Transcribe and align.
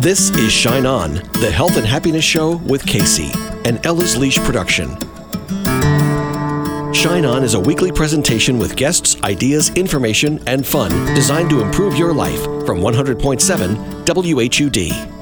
This 0.00 0.30
is 0.30 0.50
Shine 0.50 0.86
On, 0.86 1.12
the 1.42 1.50
health 1.50 1.76
and 1.76 1.86
happiness 1.86 2.24
show 2.24 2.56
with 2.56 2.86
Kacey, 2.86 3.34
an 3.66 3.78
Ella's 3.84 4.16
Leash 4.16 4.38
production. 4.38 4.96
Shine 6.94 7.26
On 7.26 7.44
is 7.44 7.52
a 7.52 7.60
weekly 7.60 7.92
presentation 7.92 8.58
with 8.58 8.76
guests, 8.76 9.22
ideas, 9.24 9.68
information, 9.74 10.42
and 10.46 10.66
fun 10.66 10.90
designed 11.14 11.50
to 11.50 11.60
improve 11.60 11.96
your 11.96 12.14
life 12.14 12.42
from 12.64 12.80
100.7 12.80 14.06
WHUD. 14.06 15.19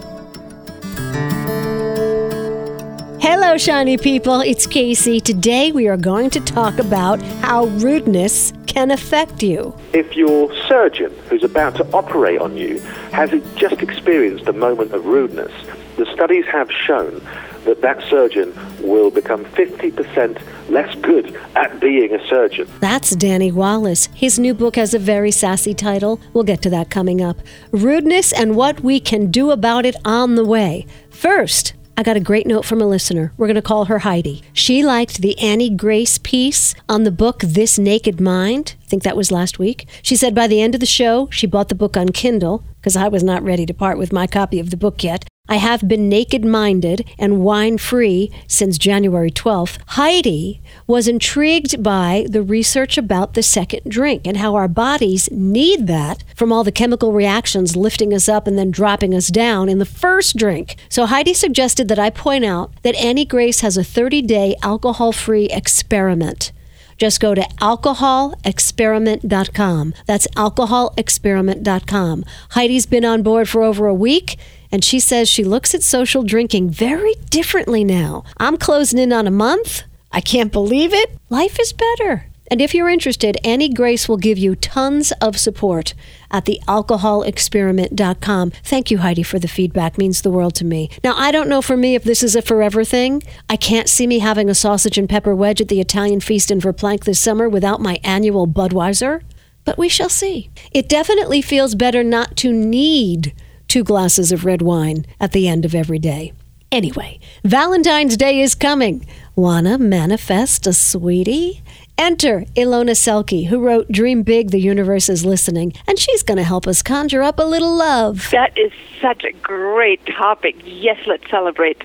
Hello, 3.48 3.56
shiny 3.56 3.96
people. 3.96 4.42
It's 4.42 4.66
Kacey. 4.66 5.22
Today 5.22 5.72
we 5.72 5.88
are 5.88 5.96
going 5.96 6.28
to 6.30 6.40
talk 6.40 6.78
about 6.78 7.22
how 7.40 7.64
rudeness 7.78 8.52
can 8.66 8.90
affect 8.90 9.42
you. 9.42 9.74
If 9.94 10.14
your 10.14 10.54
surgeon 10.66 11.10
who's 11.30 11.42
about 11.42 11.74
to 11.76 11.86
operate 11.94 12.42
on 12.42 12.58
you 12.58 12.78
has 13.10 13.30
just 13.56 13.80
experienced 13.80 14.46
a 14.48 14.52
moment 14.52 14.92
of 14.92 15.06
rudeness, 15.06 15.50
the 15.96 16.04
studies 16.12 16.44
have 16.52 16.70
shown 16.70 17.26
that 17.64 17.80
that 17.80 18.02
surgeon 18.10 18.52
will 18.82 19.10
become 19.10 19.46
50% 19.46 20.42
less 20.68 20.94
good 20.96 21.34
at 21.56 21.80
being 21.80 22.14
a 22.14 22.26
surgeon. 22.28 22.68
That's 22.80 23.16
Danny 23.16 23.50
Wallace. 23.50 24.10
His 24.14 24.38
new 24.38 24.52
book 24.52 24.76
has 24.76 24.92
a 24.92 24.98
very 24.98 25.30
sassy 25.30 25.72
title. 25.72 26.20
We'll 26.34 26.44
get 26.44 26.60
to 26.62 26.70
that 26.70 26.90
coming 26.90 27.22
up. 27.22 27.38
Rudeness 27.70 28.30
and 28.30 28.56
what 28.56 28.80
we 28.80 29.00
can 29.00 29.30
do 29.30 29.52
about 29.52 29.86
it 29.86 29.96
on 30.04 30.34
the 30.34 30.44
way. 30.44 30.86
First, 31.08 31.72
I 31.98 32.04
got 32.04 32.16
a 32.16 32.20
great 32.20 32.46
note 32.46 32.64
from 32.64 32.80
a 32.80 32.86
listener. 32.86 33.32
We're 33.36 33.48
going 33.48 33.56
to 33.56 33.60
call 33.60 33.86
her 33.86 33.98
Heidi. 33.98 34.44
She 34.52 34.84
liked 34.84 35.20
the 35.20 35.36
Annie 35.40 35.68
Grace 35.68 36.16
piece 36.16 36.72
on 36.88 37.02
the 37.02 37.10
book 37.10 37.40
This 37.40 37.76
Naked 37.76 38.20
Mind. 38.20 38.76
I 38.84 38.86
think 38.86 39.02
that 39.02 39.16
was 39.16 39.32
last 39.32 39.58
week. 39.58 39.88
She 40.00 40.14
said 40.14 40.32
by 40.32 40.46
the 40.46 40.62
end 40.62 40.76
of 40.76 40.80
the 40.80 40.86
show, 40.86 41.28
she 41.32 41.48
bought 41.48 41.68
the 41.68 41.74
book 41.74 41.96
on 41.96 42.10
Kindle 42.10 42.62
because 42.76 42.94
I 42.94 43.08
was 43.08 43.24
not 43.24 43.42
ready 43.42 43.66
to 43.66 43.74
part 43.74 43.98
with 43.98 44.12
my 44.12 44.28
copy 44.28 44.60
of 44.60 44.70
the 44.70 44.76
book 44.76 45.02
yet. 45.02 45.24
I 45.48 45.56
have 45.56 45.88
been 45.88 46.08
naked 46.08 46.44
minded 46.44 47.08
and 47.18 47.40
wine 47.40 47.78
free 47.78 48.30
since 48.46 48.76
January 48.76 49.30
12th. 49.30 49.78
Heidi 49.88 50.60
was 50.86 51.08
intrigued 51.08 51.82
by 51.82 52.26
the 52.28 52.42
research 52.42 52.98
about 52.98 53.32
the 53.32 53.42
second 53.42 53.90
drink 53.90 54.26
and 54.26 54.36
how 54.36 54.54
our 54.54 54.68
bodies 54.68 55.30
need 55.32 55.86
that 55.86 56.22
from 56.34 56.52
all 56.52 56.64
the 56.64 56.72
chemical 56.72 57.12
reactions 57.12 57.76
lifting 57.76 58.12
us 58.12 58.28
up 58.28 58.46
and 58.46 58.58
then 58.58 58.70
dropping 58.70 59.14
us 59.14 59.28
down 59.28 59.70
in 59.70 59.78
the 59.78 59.86
first 59.86 60.36
drink. 60.36 60.76
So 60.90 61.06
Heidi 61.06 61.32
suggested 61.32 61.88
that 61.88 61.98
I 61.98 62.10
point 62.10 62.44
out 62.44 62.70
that 62.82 62.96
Annie 62.96 63.24
Grace 63.24 63.60
has 63.60 63.78
a 63.78 63.84
30 63.84 64.20
day 64.22 64.54
alcohol 64.62 65.12
free 65.12 65.46
experiment. 65.46 66.52
Just 66.98 67.20
go 67.20 67.34
to 67.34 67.42
alcoholexperiment.com. 67.60 69.94
That's 70.06 70.26
alcoholexperiment.com. 70.28 72.24
Heidi's 72.50 72.86
been 72.86 73.04
on 73.04 73.22
board 73.22 73.48
for 73.48 73.62
over 73.62 73.86
a 73.86 73.94
week 73.94 74.36
and 74.70 74.84
she 74.84 75.00
says 75.00 75.28
she 75.28 75.44
looks 75.44 75.74
at 75.74 75.82
social 75.82 76.22
drinking 76.22 76.70
very 76.70 77.14
differently 77.30 77.84
now. 77.84 78.24
I'm 78.36 78.56
closing 78.56 78.98
in 78.98 79.12
on 79.12 79.26
a 79.26 79.30
month. 79.30 79.82
I 80.12 80.20
can't 80.20 80.52
believe 80.52 80.92
it. 80.94 81.16
Life 81.28 81.58
is 81.60 81.72
better. 81.72 82.26
And 82.50 82.60
if 82.60 82.74
you're 82.74 82.88
interested, 82.88 83.36
Annie 83.44 83.68
Grace 83.68 84.08
will 84.08 84.16
give 84.16 84.38
you 84.38 84.56
tons 84.56 85.12
of 85.20 85.38
support 85.38 85.94
at 86.30 86.46
the 86.46 86.60
alcoholexperiment.com. 86.66 88.50
Thank 88.64 88.90
you, 88.90 88.98
Heidi, 88.98 89.22
for 89.22 89.38
the 89.38 89.48
feedback. 89.48 89.98
Means 89.98 90.22
the 90.22 90.30
world 90.30 90.54
to 90.56 90.64
me. 90.64 90.90
Now, 91.04 91.14
I 91.16 91.30
don't 91.30 91.48
know 91.48 91.60
for 91.60 91.76
me 91.76 91.94
if 91.94 92.04
this 92.04 92.22
is 92.22 92.34
a 92.34 92.42
forever 92.42 92.84
thing. 92.84 93.22
I 93.50 93.56
can't 93.56 93.88
see 93.88 94.06
me 94.06 94.20
having 94.20 94.48
a 94.48 94.54
sausage 94.54 94.96
and 94.96 95.08
pepper 95.08 95.34
wedge 95.34 95.60
at 95.60 95.68
the 95.68 95.80
Italian 95.80 96.20
feast 96.20 96.50
in 96.50 96.60
Verplanck 96.60 97.04
this 97.04 97.20
summer 97.20 97.48
without 97.48 97.80
my 97.80 97.98
annual 98.02 98.46
Budweiser, 98.46 99.22
but 99.64 99.76
we 99.78 99.88
shall 99.88 100.08
see. 100.08 100.50
It 100.72 100.88
definitely 100.88 101.42
feels 101.42 101.74
better 101.74 102.02
not 102.02 102.36
to 102.38 102.52
need 102.52 103.34
two 103.68 103.84
glasses 103.84 104.32
of 104.32 104.44
red 104.44 104.62
wine 104.62 105.06
at 105.20 105.32
the 105.32 105.46
end 105.46 105.64
of 105.64 105.74
every 105.74 105.98
day. 105.98 106.32
Anyway, 106.72 107.18
Valentine's 107.44 108.16
Day 108.16 108.40
is 108.40 108.54
coming. 108.54 109.06
Wanna 109.36 109.78
manifest 109.78 110.66
a 110.66 110.72
sweetie? 110.72 111.62
Enter 111.98 112.44
Ilona 112.54 112.92
Selke, 112.92 113.48
who 113.48 113.58
wrote 113.58 113.90
Dream 113.90 114.22
Big, 114.22 114.52
the 114.52 114.60
Universe 114.60 115.08
is 115.08 115.24
Listening, 115.24 115.72
and 115.88 115.98
she's 115.98 116.22
going 116.22 116.36
to 116.36 116.44
help 116.44 116.68
us 116.68 116.80
conjure 116.80 117.24
up 117.24 117.40
a 117.40 117.42
little 117.42 117.74
love. 117.74 118.28
That 118.30 118.56
is 118.56 118.70
such 119.00 119.24
a 119.24 119.32
great 119.32 120.06
topic. 120.06 120.54
Yes, 120.64 120.96
let's 121.08 121.28
celebrate. 121.28 121.82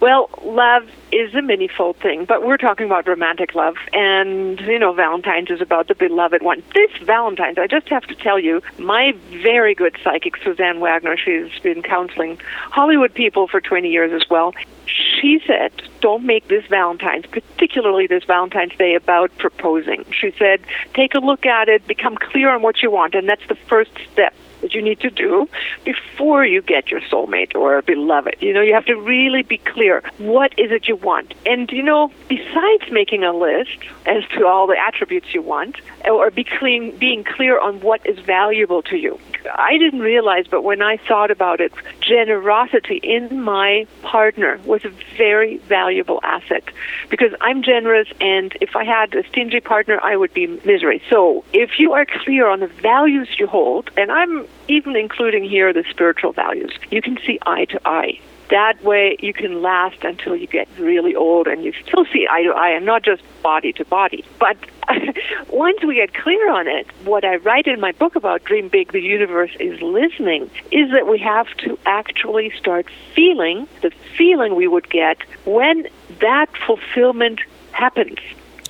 Well, 0.00 0.28
love 0.42 0.86
is 1.12 1.34
a 1.34 1.40
many-fold 1.40 1.96
thing, 1.96 2.26
but 2.26 2.46
we're 2.46 2.58
talking 2.58 2.84
about 2.84 3.08
romantic 3.08 3.54
love, 3.54 3.76
and 3.94 4.60
you 4.60 4.78
know, 4.78 4.92
Valentine's 4.92 5.48
is 5.48 5.62
about 5.62 5.88
the 5.88 5.94
beloved 5.94 6.42
one. 6.42 6.62
This 6.74 6.90
Valentine's, 7.02 7.56
I 7.56 7.66
just 7.66 7.88
have 7.88 8.04
to 8.04 8.14
tell 8.14 8.38
you, 8.38 8.60
my 8.78 9.12
very 9.30 9.74
good 9.74 9.96
psychic 10.04 10.36
Suzanne 10.44 10.80
Wagner, 10.80 11.16
she's 11.16 11.58
been 11.62 11.82
counseling 11.82 12.38
Hollywood 12.70 13.14
people 13.14 13.48
for 13.48 13.62
20 13.62 13.90
years 13.90 14.12
as 14.12 14.28
well. 14.28 14.52
She 15.24 15.40
said, 15.46 15.72
"Don't 16.02 16.24
make 16.24 16.48
this 16.48 16.66
Valentine's, 16.66 17.24
particularly 17.24 18.06
this 18.06 18.24
Valentine's 18.24 18.76
Day, 18.76 18.94
about 18.94 19.30
proposing." 19.38 20.04
She 20.10 20.32
said, 20.32 20.60
"Take 20.92 21.14
a 21.14 21.18
look 21.18 21.46
at 21.46 21.66
it, 21.70 21.86
become 21.86 22.14
clear 22.16 22.50
on 22.50 22.60
what 22.60 22.82
you 22.82 22.90
want, 22.90 23.14
and 23.14 23.26
that's 23.26 23.46
the 23.46 23.54
first 23.54 23.92
step." 24.12 24.34
That 24.64 24.74
you 24.74 24.80
need 24.80 24.98
to 25.00 25.10
do 25.10 25.46
before 25.84 26.42
you 26.46 26.62
get 26.62 26.90
your 26.90 27.02
soulmate 27.02 27.54
or 27.54 27.82
beloved. 27.82 28.36
You 28.40 28.54
know, 28.54 28.62
you 28.62 28.72
have 28.72 28.86
to 28.86 28.96
really 28.96 29.42
be 29.42 29.58
clear. 29.58 30.02
What 30.16 30.58
is 30.58 30.72
it 30.72 30.88
you 30.88 30.96
want? 30.96 31.34
And, 31.44 31.70
you 31.70 31.82
know, 31.82 32.10
besides 32.28 32.90
making 32.90 33.24
a 33.24 33.32
list 33.34 33.76
as 34.06 34.24
to 34.38 34.46
all 34.46 34.66
the 34.66 34.78
attributes 34.78 35.34
you 35.34 35.42
want, 35.42 35.76
or 36.06 36.30
be 36.30 36.44
clean, 36.44 36.96
being 36.96 37.24
clear 37.24 37.60
on 37.60 37.80
what 37.80 38.06
is 38.06 38.18
valuable 38.20 38.80
to 38.84 38.96
you. 38.96 39.20
I 39.52 39.76
didn't 39.76 40.00
realize, 40.00 40.46
but 40.46 40.62
when 40.62 40.80
I 40.80 40.96
thought 40.96 41.30
about 41.30 41.60
it, 41.60 41.70
generosity 42.00 43.00
in 43.02 43.42
my 43.42 43.86
partner 44.00 44.58
was 44.64 44.82
a 44.86 44.92
very 45.18 45.58
valuable 45.58 46.20
asset 46.22 46.64
because 47.10 47.32
I'm 47.42 47.62
generous, 47.62 48.08
and 48.22 48.56
if 48.62 48.76
I 48.76 48.84
had 48.84 49.14
a 49.14 49.26
stingy 49.28 49.60
partner, 49.60 50.00
I 50.02 50.16
would 50.16 50.32
be 50.32 50.46
misery. 50.64 51.02
So 51.10 51.44
if 51.52 51.78
you 51.78 51.92
are 51.92 52.06
clear 52.06 52.48
on 52.48 52.60
the 52.60 52.68
values 52.68 53.28
you 53.38 53.46
hold, 53.46 53.90
and 53.98 54.10
I'm 54.10 54.46
even 54.68 54.96
including 54.96 55.44
here 55.44 55.72
the 55.72 55.84
spiritual 55.90 56.32
values, 56.32 56.72
you 56.90 57.02
can 57.02 57.18
see 57.26 57.38
eye 57.46 57.66
to 57.66 57.80
eye 57.84 58.18
that 58.50 58.82
way 58.84 59.16
you 59.20 59.32
can 59.32 59.62
last 59.62 60.04
until 60.04 60.36
you 60.36 60.46
get 60.46 60.68
really 60.78 61.14
old 61.14 61.46
and 61.46 61.64
you 61.64 61.72
still 61.86 62.04
see 62.12 62.26
eye 62.30 62.42
to 62.42 62.50
eye 62.50 62.70
and 62.70 62.84
not 62.84 63.02
just 63.02 63.22
body 63.42 63.72
to 63.72 63.84
body. 63.86 64.24
But 64.38 64.56
once 65.48 65.82
we 65.82 65.96
get 65.96 66.14
clear 66.14 66.50
on 66.50 66.68
it, 66.68 66.86
what 67.04 67.24
I 67.24 67.36
write 67.36 67.66
in 67.66 67.80
my 67.80 67.92
book 67.92 68.16
about 68.16 68.44
Dream 68.44 68.68
Big, 68.68 68.92
the 68.92 69.00
universe 69.00 69.50
is 69.58 69.80
listening, 69.80 70.50
is 70.70 70.90
that 70.92 71.08
we 71.08 71.18
have 71.18 71.48
to 71.58 71.78
actually 71.86 72.52
start 72.58 72.86
feeling 73.14 73.66
the 73.82 73.90
feeling 74.16 74.54
we 74.54 74.68
would 74.68 74.88
get 74.90 75.18
when 75.44 75.88
that 76.20 76.48
fulfillment 76.66 77.40
happens. 77.72 78.18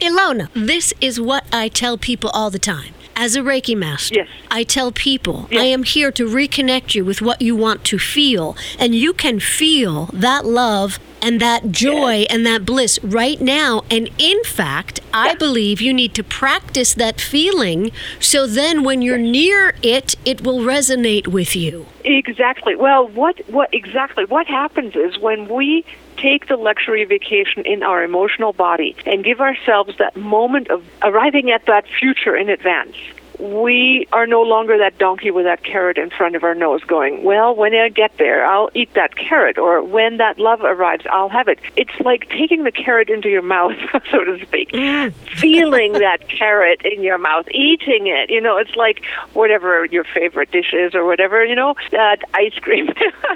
Ilona, 0.00 0.48
this 0.54 0.92
is 1.00 1.20
what 1.20 1.44
I 1.52 1.68
tell 1.68 1.98
people 1.98 2.30
all 2.30 2.50
the 2.50 2.58
time 2.58 2.94
as 3.16 3.36
a 3.36 3.40
Reiki 3.40 3.76
master, 3.76 4.14
yes. 4.16 4.28
I 4.50 4.62
tell 4.62 4.92
people 4.92 5.48
yes. 5.50 5.60
I 5.60 5.64
am 5.64 5.82
here 5.82 6.10
to 6.12 6.26
reconnect 6.26 6.94
you 6.94 7.04
with 7.04 7.20
what 7.22 7.40
you 7.42 7.56
want 7.56 7.84
to 7.84 7.98
feel. 7.98 8.56
And 8.78 8.94
you 8.94 9.12
can 9.12 9.40
feel 9.40 10.06
that 10.12 10.44
love 10.44 10.98
and 11.22 11.40
that 11.40 11.70
joy 11.70 12.18
yes. 12.18 12.26
and 12.30 12.46
that 12.46 12.64
bliss 12.64 12.98
right 13.02 13.40
now. 13.40 13.82
And 13.90 14.10
in 14.18 14.42
fact, 14.44 15.00
I 15.12 15.34
believe 15.34 15.80
you 15.80 15.92
need 15.92 16.14
to 16.14 16.24
practice 16.24 16.94
that 16.94 17.20
feeling 17.20 17.92
so 18.20 18.46
then 18.46 18.84
when 18.84 19.02
you're 19.02 19.18
near 19.18 19.74
it, 19.82 20.16
it 20.24 20.42
will 20.42 20.60
resonate 20.60 21.28
with 21.28 21.54
you. 21.56 21.86
Exactly. 22.04 22.76
Well, 22.76 23.08
what 23.08 23.38
what 23.48 23.72
exactly 23.72 24.24
what 24.24 24.46
happens 24.46 24.94
is 24.94 25.18
when 25.18 25.48
we 25.48 25.84
take 26.16 26.48
the 26.48 26.56
luxury 26.56 27.04
vacation 27.04 27.64
in 27.64 27.82
our 27.82 28.04
emotional 28.04 28.52
body 28.52 28.96
and 29.06 29.24
give 29.24 29.40
ourselves 29.40 29.96
that 29.98 30.16
moment 30.16 30.68
of 30.70 30.84
arriving 31.02 31.50
at 31.50 31.66
that 31.66 31.86
future 31.88 32.36
in 32.36 32.48
advance 32.48 32.96
we 33.44 34.08
are 34.10 34.26
no 34.26 34.40
longer 34.40 34.78
that 34.78 34.96
donkey 34.98 35.30
with 35.30 35.44
that 35.44 35.62
carrot 35.62 35.98
in 35.98 36.08
front 36.08 36.34
of 36.34 36.44
our 36.44 36.54
nose 36.54 36.82
going, 36.84 37.22
well, 37.24 37.54
when 37.54 37.74
I 37.74 37.90
get 37.90 38.16
there, 38.16 38.46
I'll 38.46 38.70
eat 38.72 38.94
that 38.94 39.16
carrot, 39.16 39.58
or 39.58 39.82
when 39.82 40.16
that 40.16 40.38
love 40.38 40.62
arrives, 40.62 41.04
I'll 41.10 41.28
have 41.28 41.48
it. 41.48 41.58
It's 41.76 42.00
like 42.00 42.30
taking 42.30 42.64
the 42.64 42.72
carrot 42.72 43.10
into 43.10 43.28
your 43.28 43.42
mouth, 43.42 43.76
so 44.10 44.24
to 44.24 44.38
speak, 44.46 44.72
mm. 44.72 45.12
feeling 45.38 45.92
that 45.92 46.26
carrot 46.28 46.80
in 46.86 47.02
your 47.02 47.18
mouth, 47.18 47.46
eating 47.50 48.06
it. 48.06 48.30
You 48.30 48.40
know, 48.40 48.56
it's 48.56 48.76
like 48.76 49.04
whatever 49.34 49.84
your 49.86 50.04
favorite 50.04 50.50
dish 50.50 50.72
is, 50.72 50.94
or 50.94 51.04
whatever, 51.04 51.44
you 51.44 51.54
know, 51.54 51.74
that 51.90 52.20
ice 52.32 52.58
cream. 52.62 52.88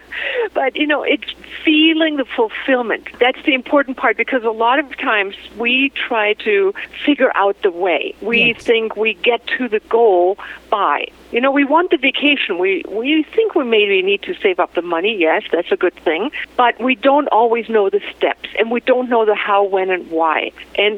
but, 0.54 0.74
you 0.74 0.86
know, 0.86 1.02
it's 1.02 1.30
feeling 1.64 2.16
the 2.16 2.24
fulfillment. 2.24 3.08
That's 3.20 3.42
the 3.44 3.52
important 3.52 3.98
part 3.98 4.16
because 4.16 4.42
a 4.42 4.50
lot 4.50 4.78
of 4.78 4.96
times 4.96 5.34
we 5.58 5.90
try 5.90 6.32
to 6.44 6.72
figure 7.04 7.30
out 7.34 7.60
the 7.62 7.70
way. 7.70 8.14
We 8.22 8.54
yes. 8.54 8.64
think 8.64 8.96
we 8.96 9.14
get 9.14 9.46
to 9.58 9.68
the 9.68 9.80
goal 9.80 9.97
goal 9.98 10.38
by. 10.70 10.98
You 11.32 11.40
know, 11.42 11.52
we 11.60 11.64
want 11.64 11.90
the 11.90 12.00
vacation. 12.10 12.52
We 12.58 12.72
we 13.02 13.08
think 13.34 13.48
we 13.54 13.64
maybe 13.64 14.00
need 14.10 14.22
to 14.22 14.34
save 14.44 14.58
up 14.64 14.70
the 14.74 14.86
money. 14.96 15.12
Yes, 15.28 15.42
that's 15.54 15.72
a 15.78 15.80
good 15.84 15.98
thing, 16.08 16.22
but 16.56 16.72
we 16.88 16.94
don't 17.08 17.28
always 17.40 17.66
know 17.68 17.86
the 17.96 18.02
steps, 18.14 18.48
and 18.58 18.64
we 18.70 18.80
don't 18.90 19.08
know 19.12 19.24
the 19.30 19.34
how, 19.34 19.60
when, 19.74 19.88
and 19.96 20.04
why. 20.18 20.38
And 20.86 20.96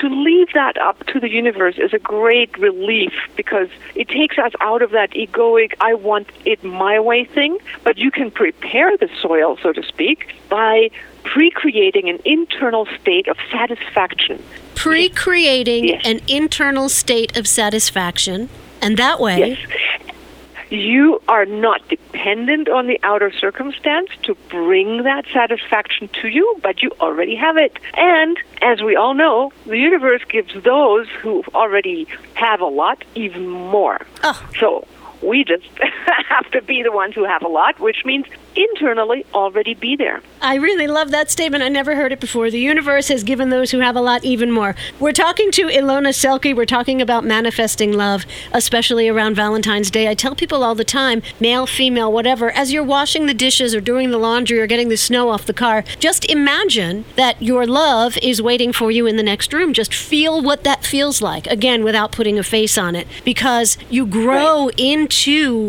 to 0.00 0.06
leave 0.08 0.48
that 0.60 0.76
up 0.88 0.96
to 1.12 1.16
the 1.24 1.30
universe 1.42 1.76
is 1.86 1.92
a 2.00 2.02
great 2.16 2.52
relief 2.68 3.14
because 3.40 3.68
it 3.94 4.08
takes 4.20 4.36
us 4.46 4.52
out 4.60 4.82
of 4.86 4.90
that 4.98 5.10
egoic 5.22 5.70
"I 5.90 5.92
want 5.94 6.26
it 6.52 6.62
my 6.62 6.96
way" 7.08 7.20
thing. 7.24 7.52
But 7.86 7.94
you 8.04 8.10
can 8.18 8.28
prepare 8.30 8.92
the 9.04 9.10
soil, 9.26 9.50
so 9.62 9.72
to 9.72 9.82
speak, 9.82 10.18
by 10.48 10.90
pre-creating 11.24 12.08
an 12.08 12.18
internal 12.24 12.86
state 13.00 13.28
of 13.28 13.36
satisfaction. 13.50 14.42
Pre-creating 14.74 15.88
Yes. 15.88 16.02
an 16.04 16.20
internal 16.28 16.88
state 16.88 17.36
of 17.36 17.46
satisfaction, 17.46 18.48
and 18.80 18.96
that 18.96 19.20
way, 19.20 19.56
Yes. 19.58 19.58
You 20.70 21.20
are 21.28 21.44
not 21.44 21.86
dependent 21.88 22.68
on 22.68 22.88
the 22.88 22.98
outer 23.04 23.30
circumstance 23.30 24.08
to 24.24 24.34
bring 24.48 25.04
that 25.04 25.24
satisfaction 25.32 26.08
to 26.20 26.28
you, 26.28 26.58
but 26.62 26.82
you 26.82 26.90
already 27.00 27.36
have 27.36 27.56
it. 27.56 27.78
And 27.96 28.36
as 28.60 28.82
we 28.82 28.96
all 28.96 29.14
know, 29.14 29.52
the 29.66 29.78
universe 29.78 30.22
gives 30.28 30.52
those 30.64 31.06
who 31.20 31.44
already 31.54 32.08
have 32.32 32.60
a 32.60 32.66
lot 32.66 33.04
even 33.14 33.48
more. 33.48 34.00
Oh. 34.24 34.42
So 34.58 34.86
we 35.24 35.44
just 35.44 35.64
have 36.28 36.50
to 36.52 36.62
be 36.62 36.82
the 36.82 36.92
ones 36.92 37.14
who 37.14 37.24
have 37.24 37.42
a 37.42 37.48
lot, 37.48 37.80
which 37.80 38.04
means 38.04 38.26
internally 38.56 39.24
already 39.34 39.74
be 39.74 39.96
there. 39.96 40.22
I 40.40 40.56
really 40.56 40.86
love 40.86 41.10
that 41.10 41.30
statement. 41.30 41.64
I 41.64 41.68
never 41.68 41.96
heard 41.96 42.12
it 42.12 42.20
before. 42.20 42.50
The 42.50 42.60
universe 42.60 43.08
has 43.08 43.24
given 43.24 43.48
those 43.48 43.70
who 43.70 43.80
have 43.80 43.96
a 43.96 44.00
lot 44.00 44.24
even 44.24 44.50
more. 44.52 44.76
We're 45.00 45.12
talking 45.12 45.50
to 45.52 45.66
Ilona 45.66 46.10
Selke. 46.10 46.54
We're 46.54 46.66
talking 46.66 47.00
about 47.00 47.24
manifesting 47.24 47.92
love, 47.92 48.26
especially 48.52 49.08
around 49.08 49.34
Valentine's 49.34 49.90
Day. 49.90 50.08
I 50.08 50.14
tell 50.14 50.34
people 50.34 50.62
all 50.62 50.74
the 50.74 50.84
time, 50.84 51.22
male, 51.40 51.66
female, 51.66 52.12
whatever, 52.12 52.50
as 52.50 52.72
you're 52.72 52.84
washing 52.84 53.26
the 53.26 53.34
dishes 53.34 53.74
or 53.74 53.80
doing 53.80 54.10
the 54.10 54.18
laundry 54.18 54.60
or 54.60 54.66
getting 54.66 54.88
the 54.88 54.96
snow 54.96 55.30
off 55.30 55.46
the 55.46 55.54
car, 55.54 55.82
just 55.98 56.24
imagine 56.30 57.04
that 57.16 57.40
your 57.42 57.66
love 57.66 58.16
is 58.18 58.40
waiting 58.40 58.72
for 58.72 58.90
you 58.90 59.06
in 59.06 59.16
the 59.16 59.22
next 59.22 59.52
room. 59.52 59.72
Just 59.72 59.94
feel 59.94 60.42
what 60.42 60.62
that 60.64 60.84
feels 60.84 61.22
like. 61.22 61.46
Again, 61.46 61.82
without 61.82 62.12
putting 62.12 62.38
a 62.38 62.42
face 62.42 62.76
on 62.78 62.94
it, 62.94 63.08
because 63.24 63.78
you 63.90 64.06
grow 64.06 64.68
into 64.76 65.13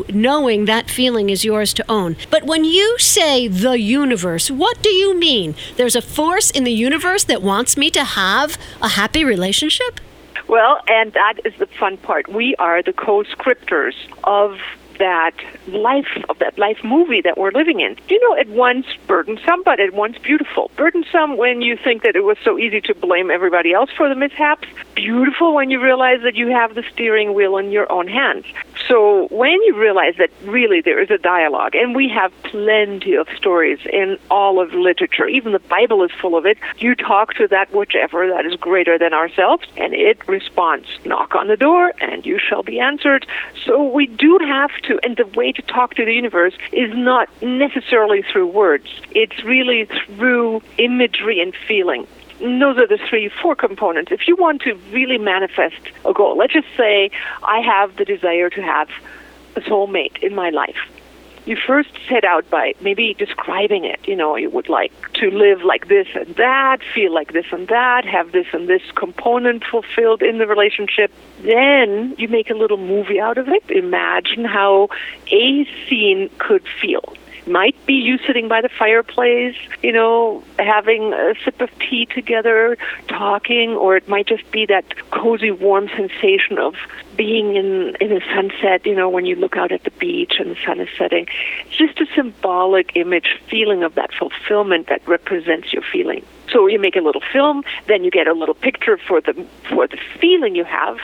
knowing 0.10 0.66
that 0.66 0.90
feeling 0.90 1.30
is 1.30 1.46
yours 1.46 1.74
to 1.74 1.86
own. 1.90 2.16
But 2.30 2.44
when 2.44 2.64
you 2.64 2.98
say 3.00 3.48
the 3.48 3.80
universe, 3.80 4.50
what 4.50 4.82
do 4.82 4.90
you 4.90 5.18
mean? 5.18 5.56
There's 5.78 5.96
a 5.96 6.02
force 6.02 6.50
in 6.52 6.64
the 6.64 6.72
universe 6.72 7.24
that 7.26 7.42
wants 7.42 7.78
me 7.78 7.90
to 7.92 8.04
have 8.04 8.58
a 8.82 8.90
happy 8.90 9.24
relationship? 9.24 10.00
Well, 10.48 10.80
and 10.88 11.14
that 11.14 11.36
is 11.44 11.54
the 11.58 11.66
fun 11.66 11.98
part. 11.98 12.28
We 12.28 12.56
are 12.58 12.84
the 12.84 12.94
co-scriptors 12.94 13.96
of 14.24 14.60
that 15.00 15.34
life 15.68 16.08
of 16.30 16.40
that 16.40 16.58
life 16.58 16.84
movie 16.84 17.22
that 17.22 17.38
we're 17.38 17.52
living 17.52 17.80
in. 17.80 17.98
You 18.08 18.20
know, 18.22 18.40
at 18.40 18.48
once 18.48 18.86
burdensome, 19.08 19.64
but 19.64 19.80
at 19.80 19.94
once 19.94 20.18
beautiful. 20.18 20.72
Burdensome 20.76 21.38
when 21.38 21.62
you 21.62 21.78
think 21.78 22.04
that 22.04 22.16
it 22.16 22.24
was 22.24 22.38
so 22.44 22.58
easy 22.58 22.82
to 22.82 22.96
blame 22.96 23.32
everybody 23.32 23.74
else 23.74 23.90
for 23.92 24.08
the 24.08 24.16
mishaps. 24.16 24.68
Beautiful 24.96 25.54
when 25.54 25.70
you 25.70 25.82
realize 25.82 26.22
that 26.22 26.36
you 26.36 26.48
have 26.48 26.76
the 26.76 26.84
steering 26.94 27.34
wheel 27.34 27.58
in 27.58 27.72
your 27.72 27.92
own 27.92 28.08
hands. 28.08 28.46
So 28.88 29.28
when 29.32 29.62
you 29.64 29.76
realize 29.76 30.16
that 30.18 30.30
really 30.44 30.82
there 30.82 31.02
is 31.02 31.10
a 31.10 31.18
dialogue, 31.18 31.76
and 31.76 31.96
we 31.96 32.08
have 32.10 32.32
plenty 32.44 33.16
of 33.16 33.28
stories 33.36 33.80
in 33.92 34.18
all 34.30 34.62
of 34.62 34.74
literature, 34.74 35.28
even 35.28 35.54
the 35.54 35.60
Bible 35.60 36.04
is 36.04 36.12
full 36.22 36.38
of 36.38 36.46
it. 36.46 36.58
You 36.78 36.94
talk 36.96 37.34
to 37.36 37.48
that 37.48 37.74
whichever 37.74 38.28
that 38.30 38.46
is 38.46 38.56
greater 38.56 39.00
than 39.00 39.14
ourselves, 39.14 39.66
and 39.78 39.94
it 39.94 40.28
responds. 40.28 40.88
Knock 41.04 41.36
on 41.36 41.48
the 41.48 41.58
door, 41.58 41.94
and 42.00 42.26
you 42.26 42.38
shall 42.38 42.64
be 42.64 42.80
answered. 42.80 43.26
So 43.66 43.84
we 43.84 44.06
do 44.08 44.38
have 44.42 44.72
to, 44.84 45.00
and 45.04 45.18
the 45.18 45.26
way 45.26 45.52
to 45.52 45.62
talk 45.64 45.96
to 45.96 46.06
the 46.06 46.14
universe 46.14 46.54
is 46.72 46.92
not 46.96 47.30
necessarily 47.42 48.22
through 48.22 48.48
words. 48.48 48.88
It's 49.12 49.44
really 49.44 49.86
through 49.86 50.62
imagery 50.78 51.40
and 51.42 51.56
feeling 51.68 52.08
those 52.40 52.78
are 52.78 52.88
the 52.88 53.00
three, 53.10 53.30
four 53.42 53.56
components. 53.56 54.12
If 54.12 54.28
you 54.28 54.36
want 54.36 54.62
to 54.64 54.74
really 54.92 55.18
manifest 55.18 55.80
a 56.04 56.14
goal, 56.14 56.38
let's 56.38 56.54
just 56.54 56.68
say 56.76 57.12
I 57.44 57.60
have 57.60 57.96
the 57.96 58.06
desire 58.06 58.50
to 58.50 58.62
have 58.62 58.90
a 59.56 59.62
soulmate 59.62 60.22
in 60.22 60.36
my 60.36 60.50
life. 60.50 60.78
You 61.46 61.56
first 61.56 61.90
set 62.10 62.26
out 62.26 62.50
by 62.50 62.74
maybe 62.82 63.14
describing 63.14 63.86
it. 63.86 64.00
You 64.08 64.16
know, 64.16 64.36
you 64.36 64.50
would 64.50 64.68
like 64.68 64.92
to 65.14 65.30
live 65.30 65.62
like 65.62 65.88
this 65.88 66.08
and 66.16 66.36
that, 66.38 66.80
feel 66.94 67.14
like 67.14 67.34
this 67.34 67.46
and 67.52 67.68
that, 67.68 68.04
have 68.04 68.32
this 68.32 68.48
and 68.52 68.68
this 68.68 68.82
component 68.96 69.64
fulfilled 69.64 70.24
in 70.24 70.40
the 70.40 70.48
relationship. 70.48 71.12
Then 71.44 72.16
you 72.18 72.28
make 72.28 72.50
a 72.50 72.56
little 72.56 72.78
movie 72.78 73.20
out 73.20 73.38
of 73.38 73.48
it. 73.48 73.64
Imagine 73.70 74.44
how 74.44 74.90
a 75.32 75.66
scene 75.88 76.32
could 76.40 76.64
feel 76.82 77.14
might 77.48 77.76
be 77.86 77.94
you 77.94 78.18
sitting 78.20 78.48
by 78.48 78.62
the 78.62 78.70
fireplace, 78.70 79.56
you 79.84 79.92
know, 79.92 80.44
having 80.58 81.14
a 81.14 81.34
sip 81.44 81.62
of 81.62 81.70
tea 81.80 82.06
together, 82.06 82.78
talking, 83.08 83.72
or 83.72 83.96
it 83.96 84.08
might 84.08 84.28
just 84.28 84.50
be 84.52 84.66
that 84.66 84.86
cozy, 85.12 85.52
warm 85.52 85.90
sensation 85.90 86.58
of 86.58 86.76
being 87.16 87.56
in 87.56 87.96
in 88.02 88.12
a 88.12 88.22
sunset, 88.34 88.86
you 88.86 88.96
know, 88.96 89.10
when 89.10 89.26
you 89.26 89.36
look 89.36 89.58
out 89.58 89.72
at 89.72 89.84
the 89.84 89.92
beach 89.92 90.34
and 90.40 90.52
the 90.52 90.58
sun 90.66 90.80
is 90.80 90.90
setting. 90.98 91.28
It's 91.68 91.78
just 91.78 92.00
a 92.00 92.06
symbolic 92.16 92.96
image, 92.96 93.40
feeling 93.50 93.84
of 93.84 93.96
that 93.96 94.14
fulfillment 94.14 94.88
that 94.88 95.08
represents 95.08 95.72
your 95.72 95.84
feeling. 95.84 96.26
So 96.52 96.68
you 96.68 96.80
make 96.80 96.96
a 96.96 97.02
little 97.02 97.24
film, 97.34 97.64
then 97.88 98.04
you 98.04 98.12
get 98.12 98.28
a 98.28 98.34
little 98.34 98.56
picture 98.56 98.98
for 98.98 99.22
the 99.22 99.34
for 99.70 99.88
the 99.88 99.98
feeling 100.20 100.56
you 100.56 100.64
have, 100.64 100.98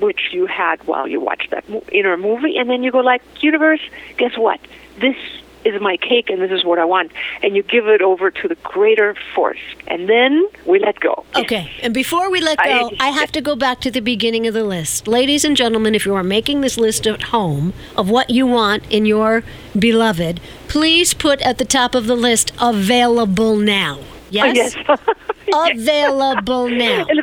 which 0.00 0.32
you 0.32 0.46
had 0.46 0.84
while 0.86 1.08
you 1.08 1.20
watched 1.20 1.50
that 1.50 1.64
inner 1.92 2.16
movie, 2.16 2.56
and 2.56 2.68
then 2.68 2.82
you 2.82 2.90
go 2.90 3.00
like, 3.00 3.22
universe, 3.42 3.80
guess 4.16 4.36
what? 4.36 4.60
This 5.00 5.16
is 5.64 5.80
my 5.80 5.96
cake 5.96 6.30
and 6.30 6.40
this 6.40 6.50
is 6.50 6.64
what 6.64 6.78
I 6.78 6.84
want. 6.84 7.12
And 7.42 7.56
you 7.56 7.62
give 7.62 7.86
it 7.88 8.02
over 8.02 8.30
to 8.30 8.48
the 8.48 8.54
greater 8.56 9.14
force. 9.34 9.58
And 9.86 10.08
then 10.08 10.46
we 10.66 10.78
let 10.78 11.00
go. 11.00 11.24
Okay, 11.36 11.70
and 11.82 11.92
before 11.94 12.30
we 12.30 12.40
let 12.40 12.58
go, 12.58 12.64
I- 12.98 13.08
I 13.08 13.10
have 13.10 13.32
to 13.32 13.40
go 13.40 13.56
back 13.56 13.80
to 13.80 13.90
the 13.90 14.00
beginning 14.00 14.46
of 14.46 14.54
the 14.54 14.64
list. 14.64 15.06
Ladies 15.08 15.44
and 15.44 15.56
gentlemen, 15.56 15.94
if 15.94 16.06
you 16.06 16.14
are 16.14 16.22
making 16.22 16.60
this 16.60 16.76
list 16.78 17.06
at 17.06 17.22
home 17.24 17.72
of 17.96 18.08
what 18.10 18.30
you 18.30 18.46
want 18.46 18.82
in 18.90 19.06
your 19.06 19.42
beloved, 19.78 20.40
please 20.68 21.14
put 21.14 21.40
at 21.42 21.58
the 21.58 21.64
top 21.64 21.94
of 21.94 22.06
the 22.06 22.16
list 22.16 22.52
available 22.60 23.56
now. 23.56 23.98
Oh, 24.00 24.02
yes? 24.30 24.74
Oh, 24.88 24.96
yes. 25.46 25.78
Available 25.80 26.68
now. 26.68 27.06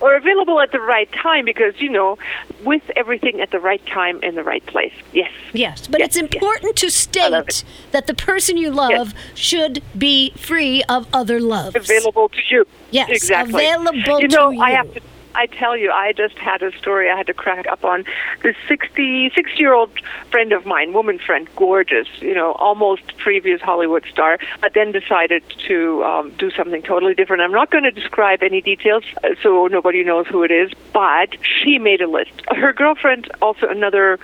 Or 0.00 0.14
available 0.14 0.60
at 0.60 0.72
the 0.72 0.80
right 0.80 1.10
time 1.12 1.44
because, 1.46 1.80
you 1.80 1.88
know, 1.88 2.18
with 2.64 2.82
everything 2.96 3.40
at 3.40 3.50
the 3.50 3.58
right 3.60 3.84
time 3.86 4.22
in 4.22 4.34
the 4.34 4.42
right 4.44 4.64
place. 4.66 4.92
Yes. 5.12 5.32
Yes, 5.52 5.86
but 5.86 6.00
Yes, 6.00 6.08
it's 6.08 6.16
yes. 6.16 6.34
important 6.34 6.76
to 6.76 6.90
state 6.90 7.64
that 7.92 8.06
the 8.06 8.14
person 8.14 8.56
you 8.56 8.70
love 8.70 9.14
should 9.34 9.82
be 9.96 10.30
free 10.36 10.82
of 10.88 11.06
other 11.12 11.40
loves. 11.40 11.76
Available 11.76 12.28
to 12.28 12.40
you. 12.50 12.66
Yes, 12.90 13.08
exactly. 13.10 13.54
available 13.54 14.18
to 14.18 14.22
you 14.22 14.28
know, 14.28 14.52
to 14.52 14.58
I 14.60 14.70
have 14.72 14.92
to. 14.94 15.00
I 15.36 15.46
tell 15.46 15.76
you, 15.76 15.90
I 15.90 16.12
just 16.12 16.38
had 16.38 16.62
a 16.62 16.76
story 16.78 17.10
I 17.10 17.16
had 17.16 17.26
to 17.26 17.34
crack 17.34 17.66
up 17.66 17.84
on. 17.84 18.04
This 18.42 18.56
66 18.68 19.60
year 19.60 19.74
old 19.74 19.90
friend 20.30 20.52
of 20.52 20.64
mine, 20.64 20.94
woman 20.94 21.18
friend, 21.18 21.46
gorgeous, 21.56 22.08
you 22.20 22.34
know, 22.34 22.52
almost 22.52 23.16
previous 23.18 23.60
Hollywood 23.60 24.06
star, 24.10 24.38
but 24.62 24.72
then 24.72 24.92
decided 24.92 25.42
to 25.68 26.02
um, 26.04 26.30
do 26.38 26.50
something 26.50 26.80
totally 26.82 27.14
different. 27.14 27.42
I'm 27.42 27.52
not 27.52 27.70
going 27.70 27.84
to 27.84 27.90
describe 27.90 28.42
any 28.42 28.62
details 28.62 29.04
uh, 29.22 29.34
so 29.42 29.66
nobody 29.66 30.02
knows 30.02 30.26
who 30.26 30.42
it 30.42 30.50
is, 30.50 30.70
but 30.94 31.36
she 31.42 31.78
made 31.78 32.00
a 32.00 32.08
list. 32.08 32.32
Her 32.48 32.72
girlfriend, 32.72 33.30
also 33.42 33.68
another 33.68 34.18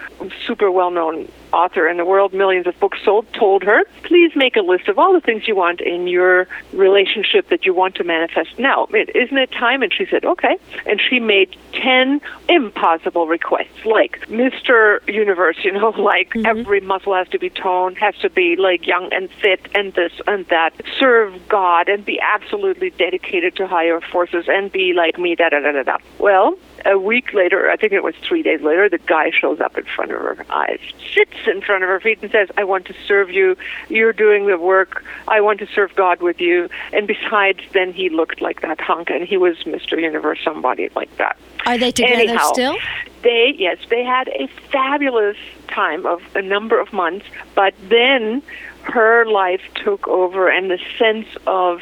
super 0.47 0.71
well 0.71 0.91
known 0.91 1.29
author 1.53 1.89
in 1.89 1.97
the 1.97 2.05
world, 2.05 2.33
millions 2.33 2.67
of 2.67 2.79
books 2.81 2.99
sold, 3.05 3.27
told 3.33 3.63
her, 3.63 3.85
please 4.03 4.33
make 4.35 4.57
a 4.57 4.61
list 4.61 4.89
of 4.89 4.99
all 4.99 5.13
the 5.13 5.21
things 5.21 5.47
you 5.47 5.57
want 5.57 5.81
in 5.81 6.07
your 6.07 6.47
relationship 6.73 7.49
that 7.49 7.67
you 7.67 7.75
want 7.75 7.95
to 7.97 8.05
manifest 8.05 8.59
now. 8.59 8.87
Isn't 8.93 9.39
it 9.39 9.53
time? 9.53 9.83
And 9.83 9.93
she 9.93 10.07
said, 10.07 10.25
okay. 10.25 10.57
And 10.87 11.01
she 11.01 11.21
made 11.21 11.57
10 11.73 12.21
impossible 12.49 13.27
requests, 13.27 13.85
like 13.85 14.21
Mr. 14.29 15.07
Universe, 15.09 15.57
you 15.63 15.73
know, 15.73 15.91
like 15.99 16.31
mm-hmm. 16.31 16.47
every 16.47 16.81
muscle 16.81 17.15
has 17.15 17.29
to 17.29 17.39
be 17.39 17.51
toned, 17.51 17.99
has 17.99 18.15
to 18.17 18.31
be 18.31 18.57
like 18.57 18.87
young 18.87 19.13
and 19.13 19.31
fit, 19.31 19.69
and 19.75 19.93
this 19.95 20.13
and 20.27 20.47
that. 20.47 20.73
Serve 20.99 21.49
God 21.49 21.89
and 21.89 22.05
be 22.05 22.21
absolutely 22.21 22.91
dedicated 22.91 23.57
to 23.57 23.67
higher 23.67 24.01
forces 24.01 24.47
and 24.49 24.71
be 24.71 24.93
like 24.93 25.19
me, 25.19 25.35
da 25.35 25.49
da 25.51 25.61
da 25.61 25.73
da 25.73 25.83
da. 25.83 25.99
Well, 26.19 26.57
a 26.85 26.99
week 26.99 27.33
later, 27.33 27.71
I 27.71 27.77
think 27.77 27.93
it 27.93 28.03
was 28.03 28.15
three 28.23 28.43
days 28.43 28.61
later, 28.61 28.89
the 28.89 28.99
guy 28.99 29.31
shows 29.31 29.61
up 29.61 29.77
in 29.77 29.85
front 29.85 30.11
of 30.11 30.21
her 30.21 30.45
eyes, 30.51 30.81
sits 31.15 31.37
in 31.47 31.61
front 31.61 31.85
of 31.85 31.89
her 31.89 32.01
feet, 32.01 32.19
and 32.23 32.31
says, 32.31 32.49
I 32.57 32.65
want 32.65 32.87
to 32.87 32.95
serve 33.07 33.31
you. 33.31 33.57
You're 33.89 34.13
doing 34.13 34.47
the 34.47 34.59
work. 34.59 35.05
I 35.29 35.41
want 35.41 35.59
to 35.61 35.67
serve 35.67 35.95
God 35.95 36.21
with 36.21 36.41
you. 36.41 36.69
And 36.93 37.07
besides, 37.07 37.61
then 37.73 37.93
he 37.93 38.09
looked 38.09 38.41
like 38.41 38.63
that 38.63 38.81
hunk, 38.81 39.11
and 39.11 39.27
he 39.27 39.37
was 39.37 39.57
Mr. 39.65 40.01
Universe, 40.01 40.41
somebody 40.45 40.89
like 40.95 41.15
that. 41.19 41.37
Are 41.67 41.79
they 41.79 41.93
together 41.93 42.15
Anyhow, 42.15 42.53
still? 42.53 42.77
They, 43.23 43.55
yes, 43.57 43.79
they 43.89 44.03
had 44.03 44.29
a 44.29 44.49
fabulous 44.71 45.37
time 45.69 46.07
of 46.07 46.21
a 46.35 46.43
number 46.43 46.81
of 46.81 46.93
months, 46.93 47.27
but 47.55 47.75
then 47.89 48.43
her 48.83 49.25
life 49.27 49.63
took 49.75 50.09
over, 50.09 50.49
and 50.49 50.71
the 50.71 50.79
sense 50.99 51.29
of 51.47 51.81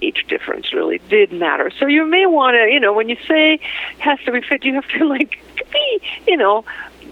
age 0.00 0.24
difference 0.28 0.72
really 0.72 0.98
did 1.08 1.32
matter. 1.32 1.70
So 1.78 1.86
you 1.86 2.04
may 2.06 2.26
want 2.26 2.54
to, 2.54 2.72
you 2.72 2.80
know, 2.80 2.92
when 2.92 3.08
you 3.08 3.16
say 3.26 3.60
has 3.98 4.18
to 4.20 4.32
be 4.32 4.40
fit, 4.40 4.64
you 4.64 4.74
have 4.74 4.88
to 4.88 5.04
like 5.08 5.38
maybe, 5.72 6.04
you 6.26 6.36
know, 6.36 6.64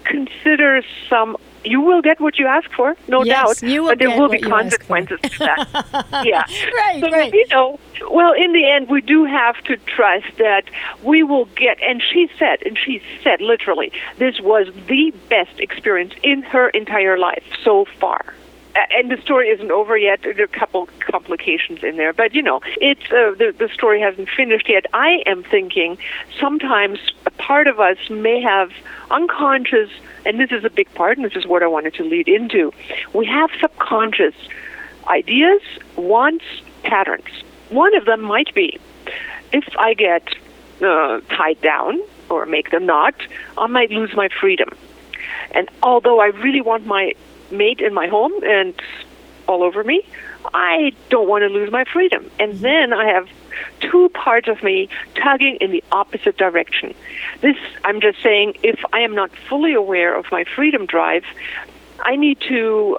consider 0.03 0.83
some 1.09 1.37
you 1.63 1.81
will 1.81 2.01
get 2.01 2.19
what 2.19 2.39
you 2.39 2.47
ask 2.47 2.71
for, 2.71 2.95
no 3.07 3.23
yes, 3.23 3.59
doubt. 3.59 3.69
You 3.69 3.83
will 3.83 3.89
but 3.89 3.99
there 3.99 4.09
get 4.09 4.19
will 4.19 4.29
be 4.29 4.39
you 4.39 4.53
ask 4.53 4.81
for. 4.81 4.97
consequences 4.97 5.19
to 5.21 5.39
that. 5.39 6.23
yeah. 6.25 6.43
Right, 6.75 7.01
so, 7.01 7.11
right. 7.11 7.31
You 7.31 7.47
know, 7.49 7.79
well, 8.09 8.33
in 8.33 8.53
the 8.53 8.69
end, 8.69 8.89
we 8.89 9.01
do 9.01 9.25
have 9.25 9.61
to 9.65 9.77
trust 9.77 10.37
that 10.37 10.63
we 11.03 11.23
will 11.23 11.45
get. 11.55 11.81
And 11.83 12.01
she 12.01 12.29
said, 12.39 12.63
and 12.65 12.77
she 12.77 13.01
said 13.23 13.41
literally, 13.41 13.91
this 14.17 14.39
was 14.39 14.67
the 14.87 15.13
best 15.29 15.59
experience 15.59 16.13
in 16.23 16.41
her 16.43 16.69
entire 16.69 17.17
life 17.17 17.43
so 17.63 17.85
far. 17.99 18.33
And 18.75 19.11
the 19.11 19.21
story 19.21 19.49
isn't 19.49 19.71
over 19.71 19.97
yet. 19.97 20.21
There 20.21 20.39
are 20.39 20.43
a 20.43 20.47
couple 20.47 20.87
complications 20.99 21.83
in 21.83 21.97
there, 21.97 22.13
but 22.13 22.33
you 22.33 22.41
know, 22.41 22.61
it's 22.77 23.03
uh, 23.11 23.35
the 23.37 23.53
the 23.57 23.69
story 23.69 23.99
hasn't 23.99 24.29
finished 24.29 24.69
yet. 24.69 24.85
I 24.93 25.23
am 25.25 25.43
thinking 25.43 25.97
sometimes 26.39 26.99
a 27.25 27.31
part 27.31 27.67
of 27.67 27.79
us 27.79 27.97
may 28.09 28.41
have 28.41 28.71
unconscious, 29.09 29.89
and 30.25 30.39
this 30.39 30.51
is 30.51 30.63
a 30.63 30.69
big 30.69 30.93
part, 30.93 31.17
and 31.17 31.25
this 31.25 31.35
is 31.35 31.45
what 31.45 31.63
I 31.63 31.67
wanted 31.67 31.95
to 31.95 32.03
lead 32.03 32.29
into. 32.29 32.71
We 33.13 33.25
have 33.25 33.49
subconscious 33.59 34.35
ideas, 35.07 35.61
wants, 35.97 36.45
patterns. 36.83 37.43
One 37.69 37.95
of 37.95 38.05
them 38.05 38.21
might 38.21 38.53
be 38.53 38.79
if 39.51 39.65
I 39.77 39.93
get 39.93 40.27
uh, 40.81 41.21
tied 41.29 41.59
down 41.61 41.99
or 42.29 42.45
make 42.45 42.71
the 42.71 42.79
knot, 42.79 43.15
I 43.57 43.67
might 43.67 43.91
lose 43.91 44.13
my 44.15 44.29
freedom. 44.29 44.69
And 45.51 45.69
although 45.83 46.21
I 46.21 46.27
really 46.27 46.61
want 46.61 46.85
my 46.85 47.13
mate 47.51 47.79
in 47.79 47.93
my 47.93 48.07
home 48.07 48.33
and 48.43 48.73
all 49.47 49.63
over 49.63 49.83
me, 49.83 50.03
I 50.53 50.93
don't 51.09 51.27
want 51.27 51.43
to 51.43 51.49
lose 51.49 51.71
my 51.71 51.83
freedom. 51.85 52.29
And 52.39 52.59
then 52.59 52.93
I 52.93 53.05
have 53.05 53.27
two 53.79 54.09
parts 54.09 54.47
of 54.47 54.63
me 54.63 54.89
tugging 55.15 55.57
in 55.61 55.71
the 55.71 55.83
opposite 55.91 56.37
direction. 56.37 56.93
This, 57.41 57.57
I'm 57.83 58.01
just 58.01 58.21
saying, 58.21 58.57
if 58.63 58.79
I 58.93 59.01
am 59.01 59.13
not 59.13 59.31
fully 59.49 59.73
aware 59.73 60.15
of 60.15 60.25
my 60.31 60.45
freedom 60.45 60.85
drive, 60.85 61.23
I 61.99 62.15
need 62.15 62.39
to 62.47 62.97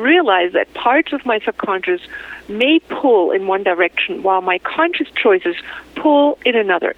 realize 0.00 0.52
that 0.54 0.72
parts 0.74 1.12
of 1.12 1.24
my 1.24 1.38
subconscious 1.40 2.00
may 2.48 2.80
pull 2.80 3.30
in 3.30 3.46
one 3.46 3.62
direction 3.62 4.22
while 4.22 4.40
my 4.40 4.58
conscious 4.58 5.08
choices 5.14 5.54
pull 5.94 6.38
in 6.44 6.56
another. 6.56 6.96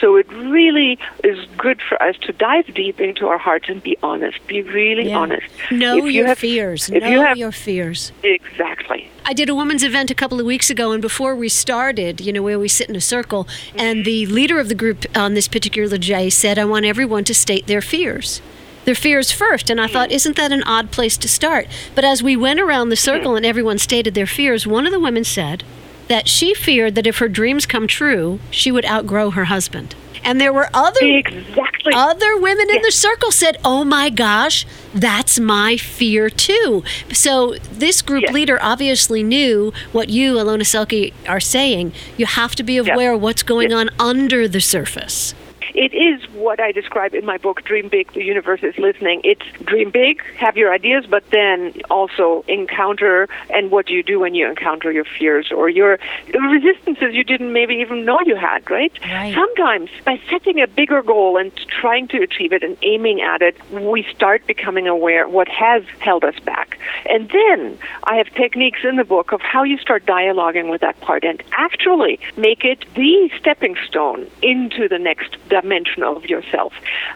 So 0.00 0.16
it 0.16 0.28
really 0.32 0.98
is 1.24 1.44
good 1.56 1.80
for 1.88 2.00
us 2.02 2.16
to 2.22 2.32
dive 2.32 2.72
deep 2.74 3.00
into 3.00 3.26
our 3.26 3.38
hearts 3.38 3.68
and 3.68 3.82
be 3.82 3.96
honest. 4.02 4.38
Be 4.46 4.62
really 4.62 5.08
Yeah. 5.08 5.18
honest. 5.18 5.46
Know 5.70 5.98
If 5.98 6.04
you 6.04 6.10
your 6.10 6.26
have- 6.28 6.38
fears. 6.38 6.88
if 6.88 7.02
know 7.02 7.08
you 7.10 7.20
have- 7.20 7.36
your 7.36 7.52
fears. 7.52 8.12
Exactly. 8.22 9.08
I 9.26 9.32
did 9.32 9.48
a 9.48 9.54
women's 9.54 9.82
event 9.82 10.10
a 10.10 10.14
couple 10.14 10.40
of 10.40 10.46
weeks 10.46 10.70
ago, 10.70 10.92
and 10.92 11.02
before 11.02 11.34
we 11.34 11.48
started, 11.48 12.20
you 12.20 12.32
know, 12.32 12.42
where 12.42 12.58
we 12.58 12.68
sit 12.68 12.88
in 12.88 12.96
a 12.96 13.00
circle, 13.00 13.46
and 13.76 14.04
the 14.04 14.24
leader 14.26 14.58
of 14.60 14.68
the 14.68 14.74
group 14.74 15.04
on 15.16 15.34
this 15.34 15.48
particular 15.48 15.96
day 15.98 16.30
said, 16.30 16.58
I 16.58 16.64
want 16.64 16.86
everyone 16.86 17.24
to 17.24 17.34
state 17.34 17.66
their 17.66 17.80
fears. 17.82 18.40
Their 18.84 18.94
fears 18.94 19.30
first. 19.32 19.68
And 19.68 19.80
I 19.80 19.86
thought, 19.86 20.10
isn't 20.10 20.36
that 20.36 20.50
an 20.50 20.62
odd 20.62 20.90
place 20.90 21.18
to 21.18 21.28
start? 21.28 21.66
But 21.94 22.04
as 22.04 22.22
we 22.22 22.36
went 22.36 22.58
around 22.58 22.88
the 22.88 22.96
circle 22.96 23.36
and 23.36 23.44
everyone 23.44 23.76
stated 23.78 24.14
their 24.14 24.26
fears, 24.26 24.66
one 24.66 24.86
of 24.86 24.92
the 24.92 25.00
women 25.00 25.24
said 25.24 25.62
that 26.08 26.28
she 26.28 26.54
feared 26.54 26.94
that 26.94 27.06
if 27.06 27.18
her 27.18 27.28
dreams 27.28 27.66
come 27.66 27.86
true, 27.86 28.40
she 28.50 28.70
would 28.72 28.84
outgrow 28.86 29.30
her 29.30 29.44
husband. 29.46 29.94
And 30.24 30.40
there 30.40 30.52
were 30.52 30.68
other 30.74 30.98
Exactly. 31.00 31.92
other 31.94 32.36
women 32.36 32.68
in 32.74 32.82
the 32.82 32.90
circle 32.90 33.30
said, 33.30 33.56
"Oh 33.64 33.84
my 33.84 34.10
gosh, 34.10 34.66
that's 34.92 35.38
my 35.38 35.76
fear 35.76 36.28
too." 36.28 36.82
So 37.12 37.54
this 37.72 38.02
group 38.02 38.24
Yes. 38.24 38.32
leader 38.34 38.58
obviously 38.60 39.22
knew 39.22 39.72
what 39.92 40.08
you, 40.08 40.34
Ilona 40.34 40.62
Selke, 40.66 41.12
are 41.28 41.38
saying. 41.40 41.92
You 42.16 42.26
have 42.26 42.56
to 42.56 42.64
be 42.64 42.78
aware 42.78 43.12
of 43.12 43.22
what's 43.22 43.44
going 43.44 43.72
on 43.72 43.90
under 44.00 44.48
the 44.48 44.60
surface. 44.60 45.34
It 45.78 45.94
is 45.94 46.28
what 46.30 46.58
I 46.58 46.72
describe 46.72 47.14
in 47.14 47.24
my 47.24 47.38
book, 47.38 47.62
Dream 47.62 47.88
Big, 47.88 48.12
the 48.12 48.24
universe 48.24 48.64
is 48.64 48.76
listening. 48.78 49.20
It's 49.22 49.46
dream 49.64 49.92
big, 49.92 50.20
have 50.34 50.56
your 50.56 50.74
ideas, 50.74 51.06
but 51.08 51.22
then 51.30 51.72
also 51.88 52.44
encounter, 52.48 53.28
and 53.48 53.70
what 53.70 53.86
do 53.86 53.94
you 53.94 54.02
do 54.02 54.18
when 54.18 54.34
you 54.34 54.48
encounter 54.48 54.90
your 54.90 55.04
fears 55.04 55.52
or 55.52 55.68
your 55.68 56.00
resistances 56.34 57.14
you 57.14 57.22
didn't 57.22 57.52
maybe 57.52 57.76
even 57.76 58.04
know 58.04 58.18
you 58.26 58.34
had, 58.34 58.68
right? 58.68 58.92
Right. 59.04 59.32
Sometimes 59.32 59.88
by 60.04 60.20
setting 60.28 60.60
a 60.60 60.66
bigger 60.66 61.00
goal 61.00 61.36
and 61.36 61.54
trying 61.68 62.08
to 62.08 62.22
achieve 62.22 62.52
it 62.52 62.64
and 62.64 62.76
aiming 62.82 63.20
at 63.20 63.40
it, 63.40 63.56
we 63.70 64.04
start 64.12 64.44
becoming 64.48 64.88
aware 64.88 65.28
what 65.28 65.46
has 65.46 65.84
held 66.00 66.24
us 66.24 66.40
back. 66.40 66.76
And 67.06 67.30
then 67.30 67.78
I 68.02 68.16
have 68.16 68.34
techniques 68.34 68.80
in 68.82 68.96
the 68.96 69.04
book 69.04 69.30
of 69.30 69.40
how 69.42 69.62
you 69.62 69.78
start 69.78 70.06
dialoguing 70.06 70.70
with 70.70 70.80
that 70.80 71.00
part 71.02 71.22
and 71.22 71.40
actually 71.56 72.18
make 72.36 72.64
it 72.64 72.84
the 72.96 73.30
stepping 73.38 73.76
stone 73.86 74.28
into 74.42 74.88
the 74.88 74.98
next 74.98 75.36
dimension 75.48 75.67
of 75.72 76.24
yourself. 76.26 76.72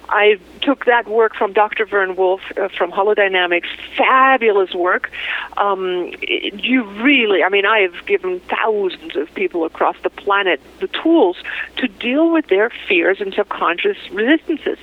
I 0.08 0.38
took 0.60 0.84
that 0.84 1.08
work 1.08 1.34
from 1.34 1.52
Dr. 1.52 1.84
Vern 1.86 2.16
Woolf 2.16 2.40
uh, 2.56 2.68
from 2.68 2.92
Holodynamics, 2.92 3.66
fabulous 3.96 4.74
work. 4.74 5.10
Um, 5.56 6.12
it- 6.22 6.62
you 6.62 6.84
really, 7.02 7.42
I 7.42 7.48
mean, 7.48 7.66
I 7.66 7.80
have 7.80 8.06
given 8.06 8.40
thousands 8.40 9.16
of 9.16 9.32
people 9.34 9.64
across 9.64 9.96
the 10.02 10.10
planet 10.10 10.60
the 10.80 10.88
tools 10.88 11.36
to 11.76 11.88
deal 11.88 12.30
with 12.30 12.46
their 12.48 12.70
fears 12.88 13.20
and 13.20 13.32
subconscious 13.34 13.96
resistances. 14.10 14.78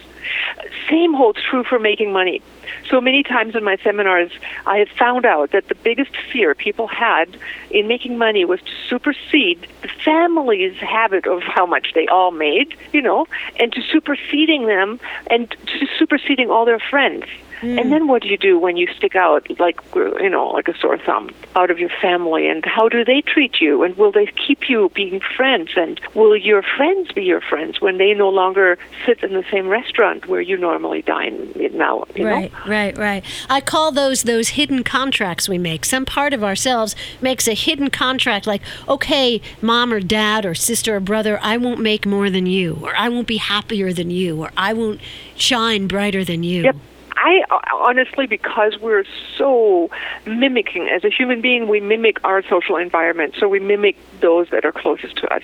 Same 0.90 1.14
holds 1.14 1.40
true 1.42 1.64
for 1.64 1.80
making 1.80 2.12
money. 2.12 2.42
So 2.90 3.00
many 3.00 3.24
times 3.24 3.56
in 3.56 3.64
my 3.64 3.78
seminars, 3.78 4.32
I 4.66 4.78
have 4.78 4.90
found 4.90 5.26
out 5.26 5.52
that 5.52 5.68
the 5.68 5.76
biggest 5.76 6.12
fear 6.32 6.56
people 6.56 6.88
had 6.88 7.38
in 7.72 7.88
making 7.88 8.18
money 8.18 8.46
was 8.46 8.60
to 8.62 8.72
supersede 8.88 9.68
the 9.82 9.90
family's 10.04 10.78
habit 10.78 11.28
of 11.28 11.44
how 11.44 11.66
much 11.66 11.94
they 11.94 12.08
all 12.08 12.32
made, 12.32 12.76
you 12.94 13.02
know, 13.02 13.28
and 13.60 13.72
to 13.74 13.82
superseding 13.82 14.66
them 14.66 15.00
and 15.30 15.50
to 15.52 15.88
superseding 15.98 16.50
all 16.50 16.66
their 16.66 16.80
friends. 16.80 17.26
And 17.62 17.92
then 17.92 18.08
what 18.08 18.22
do 18.22 18.30
you 18.30 18.38
do 18.38 18.58
when 18.58 18.78
you 18.78 18.88
stick 18.96 19.16
out 19.16 19.48
like 19.60 19.80
you 19.94 20.30
know 20.30 20.48
like 20.48 20.68
a 20.68 20.78
sore 20.78 20.98
thumb 20.98 21.30
out 21.56 21.70
of 21.70 21.80
your 21.80 21.90
family? 22.02 22.48
And 22.48 22.64
how 22.66 22.90
do 22.90 23.04
they 23.04 23.22
treat 23.22 23.60
you? 23.60 23.84
And 23.84 23.98
will 23.98 24.12
they 24.12 24.28
keep 24.28 24.70
you 24.70 24.90
being 24.96 25.20
friends? 25.36 25.72
And 25.76 26.00
will 26.14 26.36
your 26.36 26.64
friends 26.64 27.12
be 27.12 27.24
your 27.24 27.42
friends 27.42 27.82
when 27.82 27.98
they 27.98 28.14
no 28.14 28.30
longer 28.30 28.78
sit 29.06 29.24
in 29.24 29.34
the 29.34 29.44
same 29.52 29.68
restaurant 29.68 30.28
where 30.28 30.42
you 30.42 30.58
normally 30.58 31.02
dine 31.02 31.52
now? 31.74 32.06
You 32.16 32.28
Right, 32.28 32.52
know? 32.52 32.60
right, 32.68 32.98
right. 32.98 33.26
I 33.50 33.62
call 33.62 33.92
those 33.92 34.24
those 34.24 34.50
hidden 34.50 34.84
contracts 34.84 35.50
we 35.50 35.58
make. 35.58 35.86
Some 35.86 36.06
part 36.06 36.34
of 36.34 36.44
ourselves 36.44 36.96
makes 37.22 37.48
a 37.48 37.54
hidden 37.54 37.90
contract 37.90 38.48
like, 38.48 38.62
okay, 38.88 39.42
mom 39.62 39.92
or 39.92 40.00
dad 40.00 40.46
or 40.46 40.56
sister 40.56 40.96
or 40.96 41.00
brother, 41.00 41.40
I 41.42 41.58
won't 41.58 41.80
make 41.80 42.06
more 42.06 42.30
than 42.30 42.46
you, 42.46 42.80
or 42.82 42.96
I 42.96 43.10
won't 43.10 43.28
be 43.28 43.38
happier 43.38 43.92
than 43.94 44.10
you, 44.10 44.42
or 44.42 44.52
I 44.56 44.74
won't 44.74 45.02
shine 45.36 45.88
brighter 45.88 46.24
than 46.24 46.44
you. 46.44 46.64
Yep. 46.64 46.76
I 47.22 47.44
honestly, 47.74 48.28
because 48.28 48.80
we're 48.80 49.04
so 49.38 49.90
mimicking 50.26 50.88
as 50.88 51.04
a 51.04 51.10
human 51.10 51.42
being, 51.42 51.68
we 51.68 51.82
mimic 51.82 52.24
our 52.24 52.42
social 52.44 52.78
environment. 52.78 53.36
So 53.38 53.50
we 53.50 53.60
mimic 53.60 53.98
those 54.22 54.50
that 54.52 54.64
are 54.64 54.72
closest 54.72 55.18
to 55.18 55.34
us, 55.34 55.42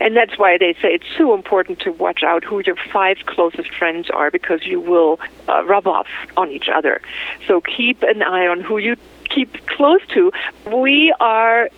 and 0.00 0.16
that's 0.16 0.38
why 0.38 0.56
they 0.56 0.72
say 0.74 0.94
it's 0.94 1.06
so 1.18 1.34
important 1.34 1.80
to 1.80 1.92
watch 1.92 2.22
out 2.22 2.44
who 2.44 2.62
your 2.64 2.76
five 2.76 3.18
closest 3.26 3.74
friends 3.74 4.08
are 4.08 4.30
because 4.30 4.64
you 4.64 4.80
will 4.80 5.20
uh, 5.48 5.64
rub 5.64 5.86
off 5.86 6.06
on 6.38 6.50
each 6.50 6.70
other. 6.74 7.02
So 7.46 7.60
keep 7.60 8.02
an 8.02 8.22
eye 8.22 8.46
on 8.46 8.60
who 8.60 8.78
you 8.78 8.96
keep 9.28 9.66
close 9.66 10.00
to, 10.08 10.32
we 10.72 11.14
are 11.20 11.70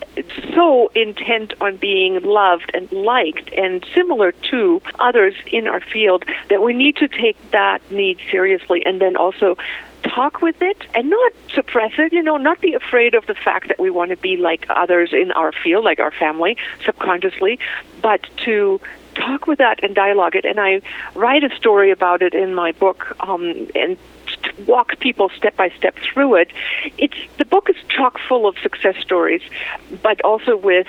so 0.54 0.90
intent 0.94 1.54
on 1.60 1.76
being 1.76 2.22
loved 2.22 2.70
and 2.74 2.90
liked 2.92 3.52
and 3.52 3.84
similar 3.94 4.32
to 4.50 4.80
others 4.98 5.34
in 5.46 5.66
our 5.66 5.80
field 5.80 6.24
that 6.48 6.62
we 6.62 6.72
need 6.72 6.96
to 6.96 7.08
take 7.08 7.36
that 7.50 7.78
need 7.90 8.18
seriously 8.30 8.84
and 8.84 9.00
then 9.00 9.16
also 9.16 9.56
talk 10.02 10.40
with 10.40 10.60
it 10.60 10.78
and 10.94 11.10
not 11.10 11.32
suppress 11.52 11.92
it, 11.98 12.12
you 12.12 12.22
know, 12.22 12.36
not 12.36 12.60
be 12.60 12.74
afraid 12.74 13.14
of 13.14 13.26
the 13.26 13.34
fact 13.34 13.68
that 13.68 13.78
we 13.78 13.90
want 13.90 14.10
to 14.10 14.16
be 14.16 14.36
like 14.36 14.66
others 14.70 15.12
in 15.12 15.30
our 15.32 15.52
field, 15.52 15.84
like 15.84 16.00
our 16.00 16.10
family, 16.10 16.56
subconsciously, 16.84 17.58
but 18.02 18.26
to 18.38 18.80
talk 19.14 19.46
with 19.46 19.58
that 19.58 19.82
and 19.82 19.94
dialogue 19.94 20.36
it. 20.36 20.44
And 20.44 20.60
I 20.60 20.80
write 21.14 21.44
a 21.44 21.54
story 21.56 21.90
about 21.90 22.22
it 22.22 22.34
in 22.34 22.54
my 22.54 22.72
book, 22.72 23.14
um, 23.20 23.68
and 23.74 23.98
walk 24.66 24.98
people 25.00 25.30
step 25.36 25.56
by 25.56 25.70
step 25.70 25.96
through 25.96 26.36
it. 26.36 26.52
It's 26.98 27.16
the 27.38 27.44
book 27.44 27.68
is 27.70 27.76
chock 27.88 28.18
full 28.28 28.46
of 28.46 28.56
success 28.58 28.96
stories, 29.00 29.42
but 30.02 30.20
also 30.22 30.56
with 30.56 30.86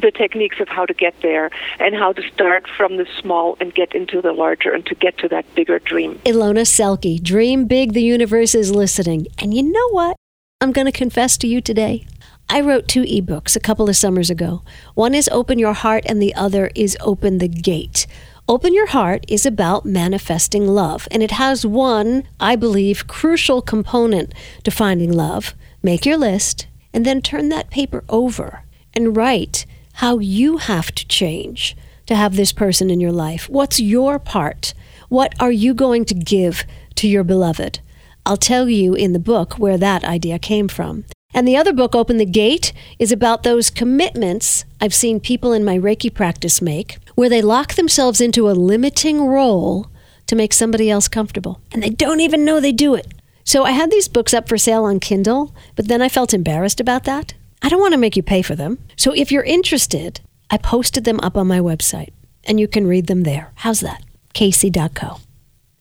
the 0.00 0.10
techniques 0.10 0.60
of 0.60 0.68
how 0.68 0.86
to 0.86 0.94
get 0.94 1.14
there 1.22 1.50
and 1.80 1.94
how 1.94 2.12
to 2.12 2.22
start 2.30 2.68
from 2.76 2.96
the 2.96 3.06
small 3.20 3.56
and 3.60 3.74
get 3.74 3.94
into 3.94 4.22
the 4.22 4.32
larger 4.32 4.72
and 4.72 4.86
to 4.86 4.94
get 4.94 5.18
to 5.18 5.28
that 5.28 5.44
bigger 5.54 5.78
dream. 5.78 6.20
Ilona 6.24 6.64
Selke, 6.64 7.20
dream 7.22 7.66
big, 7.66 7.92
the 7.92 8.02
universe 8.02 8.54
is 8.54 8.70
listening. 8.70 9.26
And 9.38 9.52
you 9.54 9.62
know 9.62 9.88
what? 9.90 10.16
I'm 10.60 10.72
going 10.72 10.86
to 10.86 10.92
confess 10.92 11.36
to 11.38 11.46
you 11.46 11.60
today. 11.60 12.06
I 12.48 12.60
wrote 12.62 12.88
two 12.88 13.02
ebooks 13.02 13.56
a 13.56 13.60
couple 13.60 13.88
of 13.88 13.96
summers 13.96 14.30
ago. 14.30 14.62
One 14.94 15.14
is 15.14 15.28
Open 15.28 15.58
Your 15.58 15.74
Heart, 15.74 16.04
and 16.06 16.20
the 16.20 16.34
other 16.34 16.70
is 16.74 16.96
Open 17.00 17.38
the 17.38 17.48
Gate. 17.48 18.06
Open 18.50 18.72
Your 18.72 18.86
Heart 18.86 19.26
is 19.28 19.44
about 19.44 19.84
manifesting 19.84 20.66
love, 20.66 21.06
and 21.10 21.22
it 21.22 21.32
has 21.32 21.66
one, 21.66 22.26
I 22.40 22.56
believe, 22.56 23.06
crucial 23.06 23.60
component 23.60 24.32
to 24.64 24.70
finding 24.70 25.12
love. 25.12 25.54
Make 25.82 26.06
your 26.06 26.16
list, 26.16 26.66
and 26.94 27.04
then 27.04 27.20
turn 27.20 27.50
that 27.50 27.68
paper 27.68 28.04
over 28.08 28.62
and 28.94 29.14
write 29.14 29.66
how 29.96 30.18
you 30.18 30.56
have 30.56 30.92
to 30.92 31.06
change 31.06 31.76
to 32.06 32.14
have 32.16 32.36
this 32.36 32.52
person 32.54 32.88
in 32.88 33.00
your 33.00 33.12
life. 33.12 33.50
What's 33.50 33.80
your 33.80 34.18
part? 34.18 34.72
What 35.10 35.34
are 35.38 35.52
you 35.52 35.74
going 35.74 36.06
to 36.06 36.14
give 36.14 36.64
to 36.94 37.06
your 37.06 37.24
beloved? 37.24 37.80
I'll 38.24 38.38
tell 38.38 38.66
you 38.66 38.94
in 38.94 39.12
the 39.12 39.18
book 39.18 39.58
where 39.58 39.76
that 39.76 40.04
idea 40.04 40.38
came 40.38 40.68
from. 40.68 41.04
And 41.34 41.46
the 41.46 41.58
other 41.58 41.74
book, 41.74 41.94
Open 41.94 42.16
the 42.16 42.24
Gate, 42.24 42.72
is 42.98 43.12
about 43.12 43.42
those 43.42 43.68
commitments 43.68 44.64
I've 44.80 44.94
seen 44.94 45.20
people 45.20 45.52
in 45.52 45.66
my 45.66 45.76
Reiki 45.76 46.12
practice 46.12 46.62
make, 46.62 46.96
where 47.18 47.28
they 47.28 47.42
lock 47.42 47.74
themselves 47.74 48.20
into 48.20 48.48
a 48.48 48.52
limiting 48.52 49.26
role 49.26 49.90
to 50.24 50.36
make 50.36 50.52
somebody 50.52 50.88
else 50.88 51.08
comfortable. 51.08 51.60
And 51.72 51.82
they 51.82 51.90
don't 51.90 52.20
even 52.20 52.44
know 52.44 52.60
they 52.60 52.70
do 52.70 52.94
it. 52.94 53.12
So 53.42 53.64
I 53.64 53.72
had 53.72 53.90
these 53.90 54.06
books 54.06 54.32
up 54.32 54.48
for 54.48 54.56
sale 54.56 54.84
on 54.84 55.00
Kindle, 55.00 55.52
but 55.74 55.88
then 55.88 56.00
I 56.00 56.08
felt 56.08 56.32
embarrassed 56.32 56.78
about 56.78 57.02
that. 57.06 57.34
I 57.60 57.70
don't 57.70 57.80
want 57.80 57.92
to 57.92 57.98
make 57.98 58.16
you 58.16 58.22
pay 58.22 58.40
for 58.40 58.54
them. 58.54 58.78
So 58.94 59.12
if 59.16 59.32
you're 59.32 59.42
interested, 59.42 60.20
I 60.48 60.58
posted 60.58 61.02
them 61.02 61.18
up 61.18 61.36
on 61.36 61.48
my 61.48 61.58
website 61.58 62.12
and 62.44 62.60
you 62.60 62.68
can 62.68 62.86
read 62.86 63.08
them 63.08 63.24
there. 63.24 63.50
How's 63.56 63.80
that? 63.80 64.04
Kacey.co. 64.32 65.18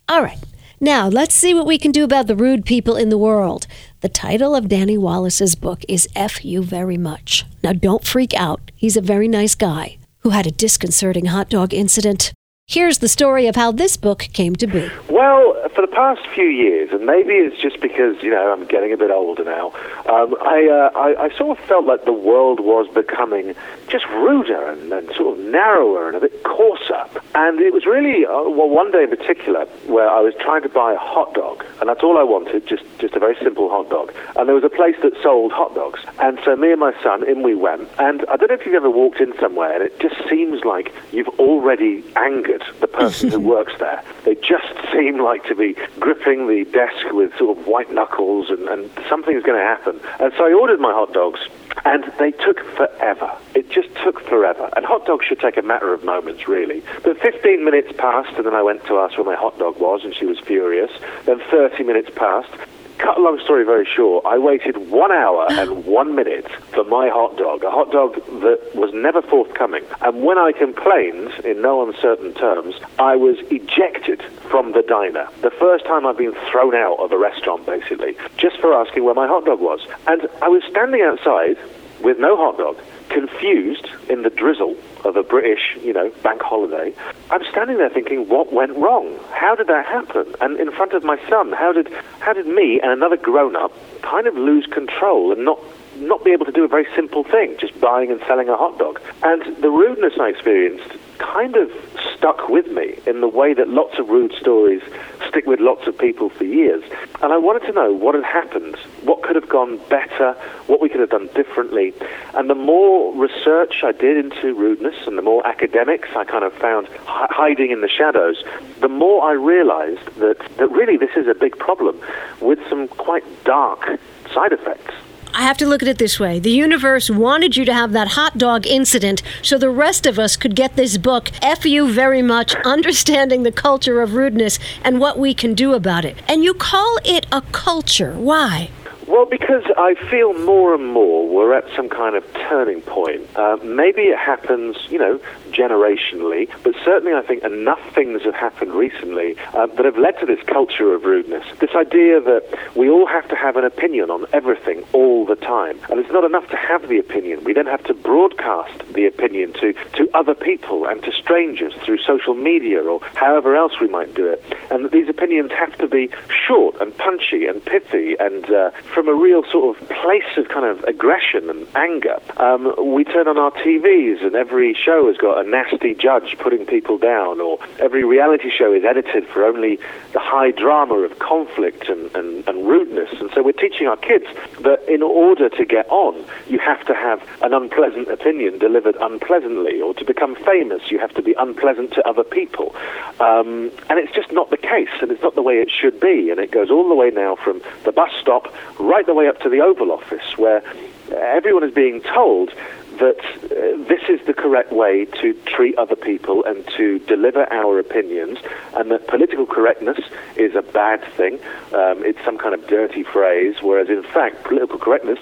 All 0.10 0.24
right. 0.24 0.40
Now, 0.80 1.08
let's 1.08 1.36
see 1.36 1.54
what 1.54 1.68
we 1.68 1.78
can 1.78 1.92
do 1.92 2.04
about 2.04 2.26
the 2.26 2.36
rude 2.36 2.66
people 2.66 2.96
in 2.96 3.10
the 3.10 3.18
world. 3.18 3.68
The 4.02 4.10
title 4.10 4.56
of 4.56 4.70
Danny 4.70 4.98
Wallace's 4.98 5.54
book 5.54 5.84
is 5.88 6.10
F 6.16 6.44
You 6.44 6.64
Very 6.64 6.98
Much. 6.98 7.46
Now, 7.62 7.74
don't 7.74 8.04
freak 8.04 8.34
out. 8.34 8.72
He's 8.76 8.98
a 8.98 9.02
very 9.02 9.28
nice 9.28 9.54
guy 9.54 9.97
who 10.28 10.32
had 10.32 10.46
a 10.46 10.52
disconcerting 10.52 11.28
hot 11.28 11.50
dog 11.50 11.74
incident. 11.74 12.34
Here's 12.70 12.98
the 12.98 13.08
story 13.08 13.48
of 13.48 13.56
how 13.56 13.72
this 13.72 13.96
book 13.96 14.28
came 14.34 14.54
to 14.58 14.68
be. 14.68 14.90
Well, 15.10 15.56
for 15.70 15.80
the 15.80 15.88
past 15.88 16.28
few 16.36 16.48
years, 16.48 16.90
and 16.92 17.06
maybe 17.06 17.32
it's 17.32 17.56
just 17.62 17.80
because 17.80 18.22
you 18.22 18.30
know 18.30 18.52
I'm 18.52 18.66
getting 18.66 18.92
a 18.92 18.98
bit 18.98 19.10
older 19.10 19.46
now, 19.46 19.68
um, 20.10 20.36
I, 20.42 20.68
uh, 20.68 21.00
I, 21.00 21.28
I 21.28 21.38
sort 21.38 21.58
of 21.58 21.64
felt 21.66 21.86
like 21.86 22.04
the 22.04 22.12
world 22.12 22.60
was 22.60 22.94
becoming 22.94 23.56
just 23.88 24.06
ruder 24.08 24.68
and, 24.68 24.92
and 24.92 25.08
sort 25.16 25.40
of 25.40 25.46
narrower 25.46 26.10
and 26.10 26.18
a 26.18 26.20
bit 26.20 26.44
coarser. 26.44 27.06
And 27.36 27.62
it 27.62 27.72
was 27.72 27.86
really 27.86 28.26
uh, 28.26 28.50
well 28.50 28.68
one 28.68 28.92
day 28.92 29.04
in 29.04 29.12
particular 29.12 29.64
where 29.86 30.10
I 30.10 30.20
was 30.20 30.34
trying 30.38 30.64
to 30.64 30.70
buy 30.70 30.92
a 30.92 30.98
hot 30.98 31.34
dog, 31.36 31.64
and 31.80 31.88
that's 31.88 32.04
all 32.04 32.18
I 32.18 32.24
wanted, 32.24 32.68
just 32.68 32.84
just 33.00 33.16
a 33.16 33.20
very 33.20 33.38
simple 33.42 33.70
hot 33.70 33.90
dog. 33.90 34.14
And 34.36 34.50
there 34.50 34.56
was 34.56 34.66
a 34.66 34.70
place 34.70 34.98
that 35.04 35.14
sold 35.24 35.54
hot 35.54 35.74
dogs, 35.74 36.02
and 36.20 36.38
so 36.44 36.58
me 36.58 36.74
and 36.74 36.82
my 36.82 36.92
son 37.02 37.26
in 37.30 37.44
we 37.44 37.56
went. 37.56 37.88
And 37.98 38.26
I 38.28 38.36
don't 38.36 38.50
know 38.50 38.56
if 38.56 38.66
you've 38.66 38.76
ever 38.76 38.90
walked 38.90 39.22
in 39.22 39.32
somewhere, 39.40 39.74
and 39.74 39.84
it 39.84 39.98
just 40.02 40.18
seems 40.28 40.66
like 40.66 40.94
you've 41.14 41.30
already 41.40 42.04
angered 42.18 42.57
the 42.80 42.88
person 42.88 43.30
who 43.30 43.40
works 43.56 43.74
there. 43.80 44.04
They 44.24 44.36
just 44.36 44.68
seem 44.92 45.20
like 45.20 45.46
to 45.46 45.56
be 45.56 45.76
gripping 46.00 46.48
the 46.48 46.66
desk 46.72 47.12
with 47.12 47.36
sort 47.38 47.58
of 47.58 47.68
white 47.68 47.92
knuckles, 47.92 48.50
and, 48.50 48.68
and 48.68 48.90
something's 49.10 49.44
going 49.44 49.60
to 49.60 49.66
happen. 49.66 50.00
And 50.20 50.34
so 50.38 50.46
I 50.46 50.54
ordered 50.54 50.80
my 50.80 50.94
hot 50.94 51.14
dogs, 51.14 51.40
and 51.86 52.04
they 52.20 52.32
took 52.32 52.64
forever. 52.76 53.32
It 53.56 53.70
just 53.70 53.90
took 54.04 54.20
forever. 54.22 54.70
And 54.76 54.86
hot 54.86 55.06
dogs 55.06 55.26
should 55.26 55.40
take 55.40 55.58
a 55.58 55.62
matter 55.62 55.94
of 55.94 56.04
moments, 56.04 56.48
really. 56.48 56.84
But 57.04 57.20
15 57.20 57.64
minutes 57.64 57.92
passed, 57.98 58.36
and 58.38 58.46
then 58.46 58.54
I 58.54 58.62
went 58.62 58.86
to 58.86 58.98
ask 59.00 59.18
where 59.18 59.26
my 59.26 59.36
hot 59.36 59.58
dog 59.60 59.80
was, 59.80 60.04
and 60.04 60.16
she 60.16 60.26
was 60.26 60.40
furious. 60.40 60.92
Then 61.26 61.40
30 61.52 61.84
minutes 61.84 62.10
passed, 62.16 62.52
cut 62.98 63.18
a 63.18 63.22
long 63.22 63.40
story 63.40 63.64
very 63.64 63.86
short, 63.86 64.26
I 64.26 64.38
waited 64.38 64.90
one 64.90 65.12
hour 65.12 65.48
and 65.52 65.86
one 65.86 66.16
minute 66.16 66.50
for 66.74 66.84
my 66.84 67.10
hot 67.10 67.38
dog, 67.38 67.64
a 67.64 67.72
hot 67.72 67.92
dog 67.92 68.16
that 68.42 68.60
was 68.76 68.94
never 68.94 69.22
forthcoming. 69.22 69.84
And 70.02 70.24
when 70.24 70.38
I 70.38 70.52
complained, 70.52 71.32
in 71.46 71.62
no 71.62 71.88
uncertain 71.88 72.34
terms, 72.34 72.76
I 73.00 73.16
was 73.16 73.38
ejected 73.52 74.22
from 74.50 74.74
the 74.74 74.82
diner. 74.82 75.28
The 75.42 75.52
first 75.52 75.86
time 75.86 76.06
I've 76.06 76.18
been 76.18 76.36
thrown 76.52 76.76
out 76.76 77.00
of 77.00 77.12
a 77.12 77.18
restaurant, 77.18 77.66
basically, 77.66 78.16
just 78.38 78.60
for 78.60 78.74
asking 78.74 79.04
where 79.04 79.16
my 79.16 79.28
hot 79.28 79.46
dog 79.46 79.60
was. 79.60 79.80
And 80.08 80.28
I 80.42 80.48
was 80.48 80.64
standing 80.70 81.02
outside 81.02 81.58
with 82.02 82.20
no 82.20 82.36
hot 82.38 82.58
dog 82.58 82.78
confused 83.10 83.88
in 84.10 84.24
the 84.24 84.30
drizzle 84.30 84.76
of 85.08 85.16
a 85.16 85.24
British, 85.24 85.78
you 85.82 85.94
know, 85.94 86.12
bank 86.22 86.42
holiday. 86.42 86.94
I'm 87.32 87.44
standing 87.50 87.78
there 87.78 87.90
thinking, 87.90 88.28
what 88.28 88.54
went 88.54 88.76
wrong? 88.76 89.18
How 89.32 89.56
did 89.56 89.68
that 89.68 89.86
happen? 89.86 90.36
And 90.42 90.60
in 90.60 90.72
front 90.72 90.94
of 90.94 91.04
my 91.04 91.18
son, 91.30 91.54
how 91.54 91.72
did 91.72 91.92
how 92.20 92.34
did 92.34 92.46
me 92.48 92.80
and 92.82 92.92
another 92.92 93.18
grown 93.18 93.56
up 93.56 93.72
kind 94.02 94.28
of 94.28 94.36
lose 94.36 94.66
control 94.66 95.32
and 95.32 95.46
not 95.46 95.60
not 95.98 96.24
be 96.24 96.32
able 96.32 96.46
to 96.46 96.52
do 96.52 96.64
a 96.64 96.68
very 96.68 96.88
simple 96.96 97.24
thing, 97.24 97.56
just 97.60 97.80
buying 97.80 98.12
and 98.12 98.22
selling 98.28 98.50
a 98.50 98.58
hot 98.58 98.78
dog? 98.78 99.02
And 99.24 99.56
the 99.58 99.70
rudeness 99.70 100.14
I 100.20 100.30
experienced 100.30 100.98
kind 101.20 101.56
of 101.56 101.72
stuck 102.16 102.50
with 102.50 102.68
me 102.68 103.00
in 103.06 103.22
the 103.22 103.28
way 103.28 103.54
that 103.54 103.70
lots 103.70 104.00
of 104.00 104.10
rude 104.10 104.34
stories 104.34 104.82
stick 105.28 105.46
with 105.46 105.60
lots 105.60 105.88
of 105.88 105.98
people 105.98 106.30
for 106.30 106.44
years. 106.44 106.84
And 107.22 107.32
I 107.32 107.38
wanted 107.38 107.66
to 107.68 107.74
know 107.74 107.92
what 107.92 108.16
had 108.16 108.24
happened, 108.24 108.76
what 109.04 109.22
could 109.22 109.36
have 109.36 109.50
gone 109.50 109.78
better, 109.90 110.34
what 110.68 110.82
we 110.82 110.90
could 110.90 111.00
have 111.00 111.10
done 111.10 111.30
differently. 111.36 111.94
And 112.34 112.50
the 112.50 112.56
more 112.56 113.14
research 113.16 113.84
I 113.84 113.92
did 113.92 114.18
into 114.18 114.54
rudeness 114.54 114.96
and 115.06 115.18
the 115.18 115.22
more 115.22 115.46
academics 115.46 116.10
I 116.16 116.24
kind 116.24 116.44
of 116.44 116.54
found 116.54 116.88
hiding 117.06 117.72
in 117.72 117.82
the 117.82 117.90
shadows, 117.90 118.44
the 118.80 118.90
more 118.90 119.24
I 119.24 119.34
realized 119.34 120.06
that, 120.18 120.38
that 120.58 120.72
really 120.72 120.98
this 120.98 121.16
is 121.16 121.28
a 121.28 121.36
big 121.36 121.58
problem 121.58 122.00
with 122.42 122.60
some 122.70 122.88
quite 122.88 123.24
dark 123.44 124.00
side 124.34 124.54
effects. 124.54 124.94
I 125.34 125.44
have 125.44 125.58
to 125.58 125.68
look 125.68 125.82
at 125.82 125.88
it 125.88 125.98
this 125.98 126.20
way. 126.20 126.40
The 126.40 126.52
universe 126.52 127.10
wanted 127.10 127.58
you 127.58 127.66
to 127.66 127.74
have 127.74 127.92
that 127.92 128.10
hot 128.10 128.38
dog 128.38 128.66
incident 128.66 129.22
so 129.42 129.58
the 129.58 129.70
rest 129.70 130.06
of 130.06 130.18
us 130.18 130.36
could 130.36 130.56
get 130.56 130.76
this 130.76 130.98
book, 130.98 131.32
F 131.42 131.66
You 131.66 131.92
Very 131.92 132.22
Much 132.22 132.56
Understanding 132.66 133.44
the 133.44 133.52
Culture 133.52 134.02
of 134.02 134.14
Rudeness 134.14 134.60
and 134.84 135.00
What 135.00 135.20
We 135.20 135.34
Can 135.34 135.54
Do 135.54 135.74
About 135.74 136.06
It. 136.06 136.18
And 136.28 136.44
you 136.44 136.54
call 136.54 136.98
it 137.06 137.26
a 137.32 137.42
culture. 137.52 138.14
Why? 138.14 138.70
Well, 139.08 139.26
because 139.26 139.64
I 139.78 139.96
feel 140.12 140.34
more 140.34 140.76
and 140.76 140.86
more 140.86 141.26
we're 141.30 141.54
at 141.54 141.64
some 141.78 141.88
kind 141.88 142.18
of 142.18 142.26
turning 142.50 142.82
point. 142.82 143.22
Uh, 143.38 143.56
maybe 143.64 144.02
it 144.02 144.18
happens, 144.18 144.76
you 144.90 145.00
know, 145.00 145.22
generationally, 145.52 146.50
but 146.62 146.76
certainly 146.84 147.14
I 147.14 147.22
think 147.22 147.44
enough 147.46 147.80
things 147.96 148.24
have 148.24 148.36
happened 148.36 148.74
recently 148.74 149.38
uh, 149.54 149.68
that 149.68 149.86
have 149.86 149.98
led 149.98 150.20
to 150.20 150.26
this 150.26 150.44
culture 150.46 150.94
of 150.94 151.06
rudeness. 151.06 151.46
This 151.60 151.72
idea 151.74 152.20
that 152.20 152.44
we 152.76 152.90
all 152.90 153.08
have 153.08 153.26
to 153.30 153.36
have 153.36 153.56
an 153.56 153.64
opinion 153.64 154.12
on 154.12 154.26
everything 154.34 154.84
all 154.92 155.26
the 155.26 155.38
time. 155.38 155.80
And 155.90 156.02
it's 156.02 156.12
not 156.12 156.26
enough 156.26 156.50
to 156.50 156.58
have 156.58 156.90
the 156.90 157.00
opinion. 157.00 157.46
We 157.46 157.54
then 157.54 157.66
have 157.66 157.84
to 157.86 157.94
broadcast 157.94 158.84
the 158.92 159.06
opinion 159.06 159.54
to, 159.54 159.74
to 159.94 160.10
other 160.14 160.36
people 160.36 160.86
and 160.86 161.02
to 161.04 161.14
strangers 161.14 161.74
through 161.86 162.00
social 162.00 162.34
media 162.34 162.84
or 162.84 163.00
however 163.16 163.56
else 163.56 163.80
we 163.80 163.88
might 163.88 164.14
do 164.16 164.28
it. 164.28 164.44
And 164.70 164.84
that 164.84 164.92
these 164.92 165.08
opinions 165.08 165.52
have 165.54 165.78
to 165.78 165.88
be 165.88 166.10
short 166.46 166.76
and 166.82 166.96
punchy 166.98 167.46
and 167.46 167.64
pithy 167.64 168.18
and 168.20 168.52
uh, 168.52 168.72
from 168.98 169.08
a 169.08 169.14
real 169.14 169.44
sort 169.52 169.78
of 169.78 169.90
place 169.90 170.38
of 170.38 170.48
kind 170.50 170.66
of 170.66 170.84
aggression 170.86 171.52
and 171.52 171.68
anger. 171.76 172.20
Um, 172.38 172.74
we 172.96 173.04
turn 173.04 173.28
on 173.28 173.38
our 173.38 173.52
TVs 173.52 174.26
and 174.26 174.36
every 174.36 174.74
show 174.74 175.06
has 175.06 175.18
got 175.18 175.46
a 175.46 175.48
nasty 175.48 175.94
judge 175.94 176.36
putting 176.40 176.66
people 176.66 176.98
down, 176.98 177.40
or 177.40 177.60
every 177.78 178.04
reality 178.04 178.50
show 178.50 178.74
is 178.74 178.84
edited 178.84 179.28
for 179.28 179.46
only 179.46 179.78
the 180.14 180.20
high 180.20 180.50
drama 180.50 180.96
of 180.96 181.20
conflict 181.20 181.90
and, 181.90 182.10
and, 182.16 182.48
and 182.48 182.68
rudeness. 182.68 183.12
And 183.22 183.30
so 183.36 183.44
we're 183.44 183.52
teaching 183.52 183.86
our 183.86 183.98
kids 183.98 184.26
that 184.62 184.82
in 184.92 185.04
order 185.04 185.48
to 185.48 185.64
get 185.64 185.88
on, 185.90 186.26
you 186.48 186.58
have 186.58 186.84
to 186.88 186.96
have 186.96 187.22
an 187.44 187.54
unpleasant 187.54 188.08
opinion 188.08 188.58
delivered 188.58 188.96
unpleasantly, 189.00 189.80
or 189.80 189.94
to 189.94 190.06
become 190.06 190.34
famous, 190.38 190.90
you 190.90 190.98
have 190.98 191.14
to 191.14 191.22
be 191.22 191.36
unpleasant 191.38 191.94
to 191.94 192.08
other 192.08 192.24
people. 192.24 192.76
Um, 193.20 193.70
and 193.92 194.00
it's 194.00 194.14
just 194.16 194.32
not 194.32 194.50
the 194.50 194.58
case, 194.58 194.90
and 195.04 195.12
it's 195.12 195.22
not 195.22 195.36
the 195.36 195.44
way 195.44 195.60
it 195.60 195.70
should 195.70 196.00
be. 196.00 196.32
And 196.32 196.40
it 196.40 196.50
goes 196.50 196.72
all 196.72 196.90
the 196.90 196.96
way 196.96 197.12
now 197.12 197.36
from 197.36 197.62
the 197.84 197.92
bus 197.92 198.10
stop 198.20 198.52
right 198.88 199.06
the 199.06 199.14
way 199.14 199.28
up 199.28 199.40
to 199.42 199.50
the 199.50 199.60
Oval 199.60 199.92
Office, 199.92 200.38
where 200.38 200.64
everyone 201.12 201.64
is 201.64 201.74
being 201.74 202.02
told 202.02 202.54
that 203.00 203.20
uh, 203.20 203.88
this 203.88 204.02
is 204.10 204.26
the 204.26 204.34
correct 204.34 204.72
way 204.72 205.06
to 205.06 205.34
treat 205.46 205.78
other 205.78 205.96
people 205.96 206.44
and 206.46 206.68
to 206.70 206.98
deliver 207.00 207.52
our 207.54 207.78
opinions, 207.80 208.40
and 208.76 208.90
that 208.90 209.08
political 209.08 209.46
correctness 209.46 210.00
is 210.36 210.56
a 210.56 210.62
bad 210.62 211.04
thing. 211.14 211.36
Um, 211.74 212.04
it's 212.04 212.24
some 212.26 212.38
kind 212.38 212.56
of 212.56 212.66
dirty 212.68 213.04
phrase, 213.04 213.58
whereas 213.62 213.90
in 213.90 214.04
fact, 214.04 214.44
political 214.46 214.80
correctness 214.80 215.20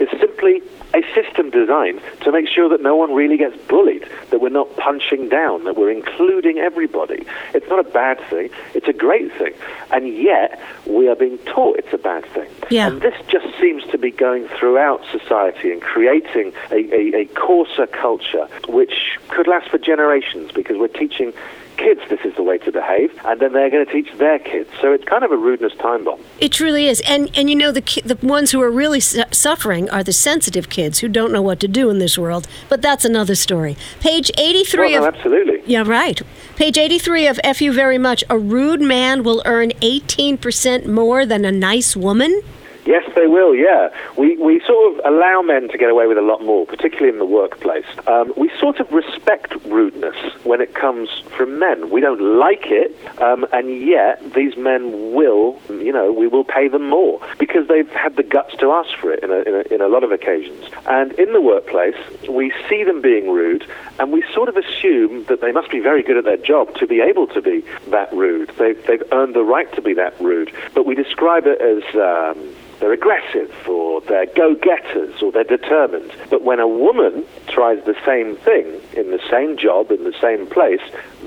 is 0.00 0.08
simply 0.20 0.62
a 0.94 1.02
system 1.14 1.50
designed 1.50 2.00
to 2.22 2.32
make 2.32 2.48
sure 2.48 2.68
that 2.68 2.80
no 2.80 2.96
one 2.96 3.14
really 3.14 3.36
gets 3.36 3.56
bullied, 3.68 4.06
that 4.30 4.40
we're 4.40 4.48
not 4.48 4.74
punching 4.76 5.28
down, 5.28 5.64
that 5.64 5.76
we're 5.76 5.90
including 5.90 6.58
everybody. 6.58 7.26
It's 7.54 7.68
not 7.68 7.78
a 7.78 7.88
bad 7.90 8.20
thing, 8.30 8.50
it's 8.74 8.88
a 8.88 8.92
great 8.92 9.32
thing. 9.36 9.52
And 9.90 10.08
yet, 10.08 10.60
we 10.86 11.08
are 11.08 11.16
being 11.16 11.38
taught 11.38 11.78
it's 11.78 11.92
a 11.92 11.98
bad 11.98 12.24
thing. 12.26 12.48
Yeah. 12.70 12.88
And 12.88 13.02
this 13.02 13.14
just 13.28 13.46
seems 13.60 13.84
to 13.90 13.98
be 13.98 14.10
going 14.10 14.48
throughout 14.48 15.04
society 15.10 15.72
and 15.72 15.82
creating 15.82 16.52
a, 16.70 16.76
a, 16.76 17.20
a 17.22 17.24
coarser 17.34 17.86
culture 17.86 18.48
which 18.68 19.18
could 19.28 19.46
last 19.46 19.68
for 19.68 19.78
generations 19.78 20.52
because 20.52 20.76
we're 20.78 20.88
teaching 20.88 21.32
kids 21.78 22.00
this 22.10 22.20
is 22.24 22.34
the 22.34 22.42
way 22.42 22.58
to 22.58 22.70
behave, 22.70 23.10
and 23.24 23.40
then 23.40 23.52
they're 23.52 23.70
going 23.70 23.86
to 23.86 23.92
teach 23.92 24.12
their 24.18 24.38
kids. 24.38 24.68
So 24.80 24.92
it's 24.92 25.04
kind 25.04 25.24
of 25.24 25.30
a 25.32 25.36
rudeness 25.36 25.74
time 25.76 26.04
bomb. 26.04 26.20
It 26.40 26.52
truly 26.52 26.86
is, 26.88 27.00
and 27.08 27.30
and 27.36 27.48
you 27.48 27.56
know 27.56 27.72
the 27.72 27.80
ki- 27.80 28.02
the 28.04 28.18
ones 28.26 28.50
who 28.50 28.60
are 28.60 28.70
really 28.70 29.00
su- 29.00 29.22
suffering 29.30 29.88
are 29.90 30.02
the 30.02 30.12
sensitive 30.12 30.68
kids 30.68 30.98
who 30.98 31.08
don't 31.08 31.32
know 31.32 31.42
what 31.42 31.60
to 31.60 31.68
do 31.68 31.88
in 31.88 31.98
this 31.98 32.18
world. 32.18 32.46
But 32.68 32.82
that's 32.82 33.04
another 33.04 33.34
story. 33.34 33.76
Page 34.00 34.30
eighty 34.36 34.64
three 34.64 34.92
well, 34.92 35.02
no, 35.02 35.08
of 35.08 35.14
absolutely. 35.14 35.62
yeah 35.66 35.84
right. 35.86 36.20
Page 36.56 36.76
eighty 36.76 36.98
three 36.98 37.26
of 37.26 37.38
F 37.44 37.62
you 37.62 37.72
very 37.72 37.98
much. 37.98 38.24
A 38.28 38.38
rude 38.38 38.80
man 38.80 39.22
will 39.22 39.42
earn 39.46 39.72
eighteen 39.80 40.36
percent 40.36 40.86
more 40.86 41.24
than 41.24 41.44
a 41.44 41.52
nice 41.52 41.96
woman. 41.96 42.42
Yes, 42.88 43.04
they 43.14 43.26
will, 43.26 43.54
yeah. 43.54 43.90
We, 44.16 44.38
we 44.38 44.60
sort 44.66 44.94
of 44.94 45.04
allow 45.04 45.42
men 45.42 45.68
to 45.68 45.76
get 45.76 45.90
away 45.90 46.06
with 46.06 46.16
a 46.16 46.22
lot 46.22 46.42
more, 46.42 46.64
particularly 46.64 47.10
in 47.10 47.18
the 47.18 47.26
workplace. 47.26 47.84
Um, 48.06 48.32
we 48.34 48.50
sort 48.58 48.80
of 48.80 48.90
respect 48.90 49.54
rudeness 49.66 50.16
when 50.44 50.62
it 50.62 50.74
comes 50.74 51.10
from 51.36 51.58
men. 51.58 51.90
We 51.90 52.00
don't 52.00 52.38
like 52.38 52.64
it, 52.68 52.96
um, 53.20 53.44
and 53.52 53.86
yet 53.86 54.32
these 54.32 54.56
men 54.56 55.12
will, 55.12 55.60
you 55.68 55.92
know, 55.92 56.10
we 56.10 56.28
will 56.28 56.44
pay 56.44 56.66
them 56.68 56.88
more 56.88 57.20
because 57.38 57.68
they've 57.68 57.90
had 57.90 58.16
the 58.16 58.22
guts 58.22 58.56
to 58.56 58.72
ask 58.72 58.96
for 58.98 59.12
it 59.12 59.22
in 59.22 59.30
a, 59.32 59.40
in 59.40 59.54
a, 59.54 59.74
in 59.74 59.80
a 59.82 59.88
lot 59.88 60.02
of 60.02 60.10
occasions. 60.10 60.64
And 60.86 61.12
in 61.12 61.34
the 61.34 61.42
workplace, 61.42 61.96
we 62.26 62.54
see 62.70 62.84
them 62.84 63.02
being 63.02 63.30
rude, 63.30 63.66
and 64.00 64.12
we 64.12 64.24
sort 64.32 64.48
of 64.48 64.56
assume 64.56 65.24
that 65.24 65.42
they 65.42 65.52
must 65.52 65.70
be 65.70 65.80
very 65.80 66.02
good 66.02 66.16
at 66.16 66.24
their 66.24 66.38
job 66.38 66.74
to 66.76 66.86
be 66.86 67.02
able 67.02 67.26
to 67.26 67.42
be 67.42 67.62
that 67.88 68.10
rude. 68.14 68.48
They've, 68.58 68.82
they've 68.86 69.02
earned 69.12 69.34
the 69.34 69.44
right 69.44 69.70
to 69.74 69.82
be 69.82 69.92
that 69.92 70.18
rude. 70.18 70.50
But 70.74 70.86
we 70.86 70.94
describe 70.94 71.44
it 71.46 71.60
as 71.60 71.84
um, 71.94 72.54
they're 72.80 72.92
aggressive 72.92 73.52
or 73.68 74.00
they're 74.02 74.26
go-getters 74.26 75.22
or 75.22 75.32
they're 75.32 75.44
determined. 75.44 76.12
But 76.30 76.42
when 76.42 76.60
a 76.60 76.68
woman 76.68 77.24
tries 77.48 77.84
the 77.84 77.96
same 78.04 78.36
thing 78.36 78.80
in 78.96 79.10
the 79.10 79.20
same 79.30 79.56
job, 79.56 79.90
in 79.90 80.04
the 80.04 80.14
same 80.20 80.46
place, 80.46 80.80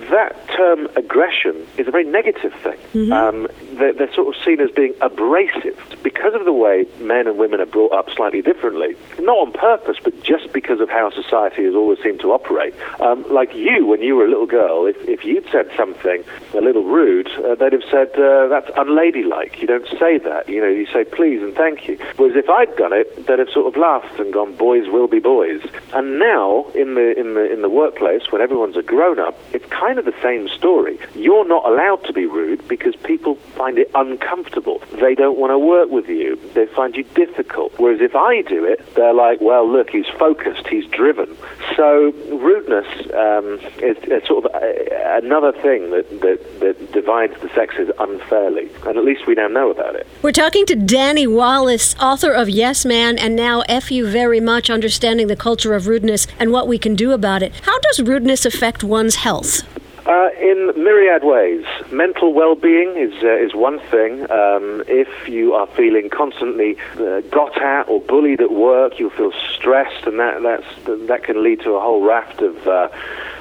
that 0.10 0.36
term 0.56 0.88
aggression 0.96 1.68
is 1.78 1.88
a 1.88 1.92
very 1.92 2.06
negative 2.06 2.54
thing. 2.64 2.78
Mm-hmm. 2.94 3.14
Um, 3.14 3.48
they're, 3.74 3.94
they're, 3.94 4.14
sort 4.14 4.36
of 4.36 4.44
seen 4.44 4.60
as 4.60 4.70
being 4.72 4.94
abrasive 5.00 5.80
because 6.04 6.34
of 6.34 6.44
the 6.44 6.52
way 6.54 6.86
men 7.00 7.28
and 7.28 7.38
women 7.38 7.62
are 7.62 7.66
brought 7.66 7.94
up 7.94 8.10
slightly 8.12 8.42
differently. 8.42 8.96
Not 9.20 9.38
on 9.38 9.52
purpose, 9.54 9.98
but 10.04 10.22
just 10.22 10.52
because 10.52 10.82
of 10.82 10.90
how 10.90 11.12
society 11.12 11.64
has 11.64 11.76
always 11.76 12.00
seemed 12.04 12.20
to 12.22 12.32
operate. 12.32 12.74
Um, 13.00 13.26
like 13.32 13.54
you, 13.56 13.86
when 13.86 14.02
you 14.02 14.16
were 14.16 14.26
a 14.26 14.30
little 14.30 14.46
girl, 14.46 14.86
if, 14.86 14.98
if 15.08 15.24
you'd 15.24 15.48
said 15.50 15.70
something 15.78 16.24
a 16.54 16.62
little 16.62 16.84
rude, 16.84 17.30
uh, 17.30 17.56
they'd 17.56 17.74
have 17.74 17.84
said, 17.90 18.12
uh, 18.20 18.48
that's 18.48 18.70
unladylike. 18.78 19.62
You 19.62 19.68
don't 19.68 19.88
say 20.00 20.18
that. 20.20 20.50
You 20.50 20.62
know, 20.62 20.68
you 20.68 20.86
say 20.88 21.06
please 21.06 21.41
and 21.42 21.56
thank 21.56 21.88
you. 21.88 21.98
Whereas 22.18 22.36
if 22.36 22.50
I'd 22.50 22.76
done 22.76 22.94
it, 22.94 23.28
they'd 23.28 23.40
have 23.40 23.50
sort 23.50 23.68
of 23.68 23.80
laughed 23.80 24.20
and 24.20 24.34
gone, 24.34 24.56
boys 24.56 24.88
will 24.88 25.08
be 25.08 25.20
boys. 25.20 25.62
And 25.94 26.20
now, 26.20 26.66
in 26.76 26.96
the, 26.96 27.18
in 27.20 27.34
the, 27.34 27.52
in 27.52 27.62
the 27.62 27.70
workplace, 27.70 28.32
when 28.32 28.42
everyone's 28.42 28.78
a 28.78 28.82
grown 28.82 29.20
up, 29.20 29.38
it's 29.54 29.66
kind 29.66 30.00
of 30.00 30.06
the 30.06 30.16
same 30.22 30.48
story. 30.50 31.00
You're 31.16 31.48
not 31.48 31.66
allowed 31.66 32.04
to 32.06 32.14
be 32.14 32.26
rude 32.26 32.68
because 32.68 32.96
people 32.96 33.36
find 33.56 33.78
it 33.78 33.90
uncomfortable. 33.96 34.82
They 35.00 35.16
don't 35.16 35.38
want 35.38 35.52
to 35.52 35.60
work 35.60 35.90
with 35.90 36.08
you. 36.08 36.40
They 36.54 36.66
find 36.68 36.96
you 36.96 37.04
difficult. 37.16 37.74
Whereas 37.78 38.02
if 38.02 38.16
I 38.16 38.42
do 38.42 38.66
it, 38.66 38.96
they're 38.96 39.14
like, 39.14 39.42
well, 39.42 39.70
look, 39.70 39.90
he's 39.90 40.08
focused, 40.18 40.68
he's 40.68 40.86
driven. 40.88 41.36
So 41.76 42.12
rudeness 42.30 42.88
um, 43.14 43.60
is, 43.84 43.98
is, 44.04 44.28
sort 44.28 44.46
of 44.46 44.52
a, 44.56 45.18
another 45.18 45.52
thing 45.52 45.92
that, 45.92 46.10
that, 46.22 46.60
that 46.60 46.92
divides 46.92 47.40
the 47.42 47.50
sexes 47.50 47.90
unfairly. 48.00 48.70
And 48.86 48.98
at 48.98 49.04
least 49.04 49.28
we 49.28 49.34
now 49.36 49.48
know 49.48 49.72
about 49.72 49.96
it. 49.96 50.08
We're 50.22 50.32
talking 50.32 50.66
to 50.68 50.76
Danny 50.76 51.28
Wallace, 51.32 51.96
author 52.00 52.34
of 52.34 52.50
Yes 52.50 52.86
Man 52.86 53.18
and 53.18 53.36
now 53.36 53.62
F 53.70 53.90
You 53.90 54.06
Very 54.06 54.40
Much 54.42 54.70
Understanding 54.70 55.28
the 55.28 55.36
Culture 55.36 55.74
of 55.74 55.88
Rudeness 55.88 56.28
and 56.38 56.52
What 56.52 56.68
We 56.68 56.78
Can 56.78 56.94
Do 56.96 57.14
About 57.14 57.42
It. 57.42 57.54
How 57.64 57.80
does 57.80 58.02
rudeness 58.02 58.46
affect 58.46 58.84
one's 58.84 59.16
health? 59.16 59.64
Uh, 60.06 60.30
in 60.40 60.74
myriad 60.76 61.24
ways. 61.24 61.64
Mental 61.92 62.34
well-being 62.34 62.98
is 62.98 63.14
uh, 63.24 63.38
is 63.38 63.54
one 63.54 63.80
thing. 63.92 64.24
Um, 64.32 64.84
if 64.88 65.30
you 65.30 65.54
are 65.54 65.68
feeling 65.68 66.10
constantly 66.10 66.76
uh, 67.00 67.22
got 67.30 67.62
at 67.62 67.88
or 67.88 68.02
bullied 68.02 68.42
at 68.42 68.52
work, 68.52 69.00
you'll 69.00 69.12
feel 69.12 69.32
stressed, 69.56 70.08
and 70.08 70.20
that 70.20 70.42
that's 70.42 71.08
that 71.08 71.24
can 71.24 71.44
lead 71.44 71.62
to 71.62 71.74
a 71.74 71.80
whole 71.80 72.04
raft 72.04 72.42
of 72.42 72.68
uh, 72.68 72.90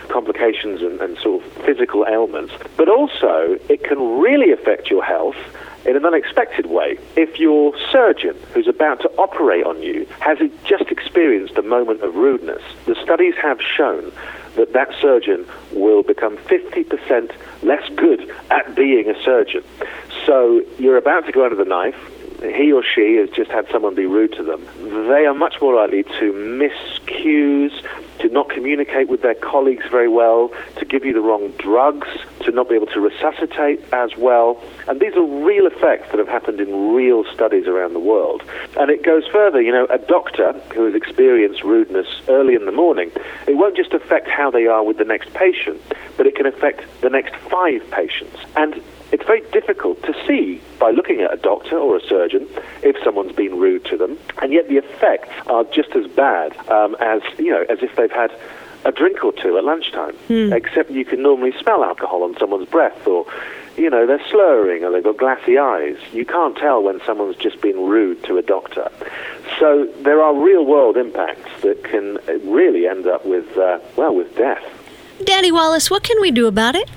complications 0.09 0.83
and, 0.83 1.01
and 1.01 1.19
sort 1.19 1.43
of 1.43 1.53
physical 1.65 2.07
ailments. 2.07 2.53
But 2.77 2.89
also, 2.89 3.59
it 3.71 3.83
can 3.83 4.21
really 4.21 4.53
affect 4.53 4.91
your 4.91 5.03
health 5.03 5.37
in 5.85 5.97
an 5.97 6.05
unexpected 6.05 6.67
way. 6.67 6.99
If 7.17 7.39
your 7.39 7.75
surgeon 7.91 8.37
who's 8.53 8.69
about 8.69 9.01
to 9.01 9.11
operate 9.19 9.65
on 9.65 9.83
you 9.83 10.07
has 10.21 10.39
just 10.65 10.91
experienced 10.91 11.57
a 11.57 11.63
moment 11.63 12.03
of 12.03 12.15
rudeness, 12.15 12.63
the 12.87 12.95
studies 13.03 13.35
have 13.43 13.61
shown 13.61 14.13
that 14.57 14.73
that 14.73 14.89
surgeon 15.01 15.47
will 15.73 16.03
become 16.03 16.37
50% 16.37 17.33
less 17.63 17.89
good 17.97 18.35
at 18.51 18.75
being 18.75 19.09
a 19.09 19.23
surgeon. 19.23 19.63
So 20.27 20.63
you're 20.79 20.97
about 20.97 21.27
to 21.27 21.33
go 21.33 21.45
under 21.45 21.57
the 21.57 21.65
knife. 21.65 21.97
He 22.43 22.73
or 22.73 22.83
she 22.83 23.17
has 23.17 23.29
just 23.31 23.51
had 23.51 23.69
someone 23.71 23.95
be 23.95 24.07
rude 24.07 24.33
to 24.35 24.43
them. 24.43 24.67
They 25.09 25.27
are 25.27 25.35
much 25.35 25.61
more 25.61 25.75
likely 25.75 26.05
to 26.05 26.33
miss 26.33 26.73
cues, 27.07 27.83
to 28.21 28.29
not 28.29 28.49
communicate 28.49 29.09
with 29.09 29.23
their 29.23 29.35
colleagues 29.35 29.85
very 29.91 30.09
well, 30.09 30.53
to 30.77 30.85
give 30.85 31.05
you 31.05 31.13
the 31.13 31.21
wrong 31.21 31.53
drugs, 31.59 32.09
to 32.41 32.51
not 32.51 32.69
be 32.69 32.75
able 32.75 32.87
to 32.89 33.01
resuscitate 33.01 33.81
as 33.93 34.17
well. 34.17 34.63
And 34.89 35.01
these 35.01 35.15
are 35.15 35.23
real 35.23 35.67
effects 35.67 36.11
that 36.11 36.19
have 36.19 36.29
happened 36.29 36.61
in 36.61 36.95
real 36.95 37.25
studies 37.33 37.67
around 37.67 37.93
the 37.93 38.01
world. 38.01 38.43
And 38.79 38.91
it 38.91 39.03
goes 39.03 39.27
further, 39.27 39.61
you 39.61 39.73
know, 39.73 39.87
a 39.91 39.99
doctor 39.99 40.53
who 40.75 40.85
has 40.87 40.95
experienced 40.95 41.63
rudeness 41.63 42.09
early 42.29 42.55
in 42.55 42.65
the 42.65 42.73
morning, 42.73 43.11
it 43.47 43.57
won't 43.57 43.77
just 43.77 43.93
affect 43.93 44.29
how 44.29 44.51
they 44.51 44.67
are 44.67 44.85
with 44.85 44.99
the 44.99 45.05
next 45.05 45.33
patient, 45.35 45.81
but 46.17 46.27
it 46.27 46.37
can 46.37 46.47
affect 46.47 46.83
the 47.03 47.11
next 47.11 47.35
five 47.37 47.89
patients. 47.91 48.39
And 48.57 48.83
it's 49.13 49.25
very 49.25 49.43
difficult 49.51 50.03
to 50.05 50.15
see 50.27 50.61
by 50.79 50.91
looking 50.91 51.21
at 51.21 51.33
a 51.33 51.37
doctor 51.37 51.79
or 51.79 51.97
a 51.97 52.01
surgeon 52.01 52.47
if 52.83 52.97
someone's 53.03 53.33
been 53.33 53.59
rude 53.59 53.85
to 53.87 53.97
them, 53.97 54.19
and 54.41 54.53
yet 54.53 54.69
the 54.69 54.77
effects 54.77 55.33
are 55.47 55.65
just 55.65 55.91
as 55.97 56.07
bad 56.09 56.57
um, 56.69 56.97
as 57.01 57.23
you 57.39 57.51
know 57.51 57.65
as 57.69 57.83
if 57.83 57.95
they've 57.97 58.11
had 58.11 58.33
a 58.85 58.93
drink 58.93 59.23
or 59.25 59.33
two 59.33 59.59
at 59.59 59.65
lunchtime. 59.65 60.17
Mm. 60.29 60.55
Except 60.55 60.91
you 60.91 61.05
can 61.05 61.23
normally 61.23 61.53
smell 61.61 61.85
alcohol 61.85 62.23
on 62.23 62.37
someone's 62.39 62.69
breath, 62.69 63.07
or 63.07 63.27
you 63.77 63.91
know 63.91 64.07
they're 64.07 64.25
slurring, 64.31 64.85
or 64.85 64.93
they've 64.93 65.05
got 65.05 65.17
glassy 65.17 65.59
eyes. 65.59 65.97
You 66.13 66.25
can't 66.25 66.57
tell 66.57 66.83
when 66.83 67.01
someone's 67.05 67.37
just 67.37 67.61
been 67.61 67.89
rude 67.89 68.23
to 68.25 68.39
a 68.39 68.43
doctor. 68.43 68.91
So 69.59 69.87
there 70.03 70.23
are 70.23 70.35
real 70.35 70.65
world 70.65 70.97
impacts 70.97 71.63
that 71.63 71.83
can 71.85 72.19
really 72.49 72.87
end 72.87 73.07
up 73.07 73.27
with 73.27 73.57
uh, 73.59 73.81
well 73.97 74.15
with 74.15 74.37
death. 74.37 74.63
Danny 75.25 75.53
Wallace, 75.53 75.91
what 75.91 76.03
can 76.03 76.19
we 76.21 76.31
do 76.31 76.47
about 76.47 76.75
it? 76.75 76.89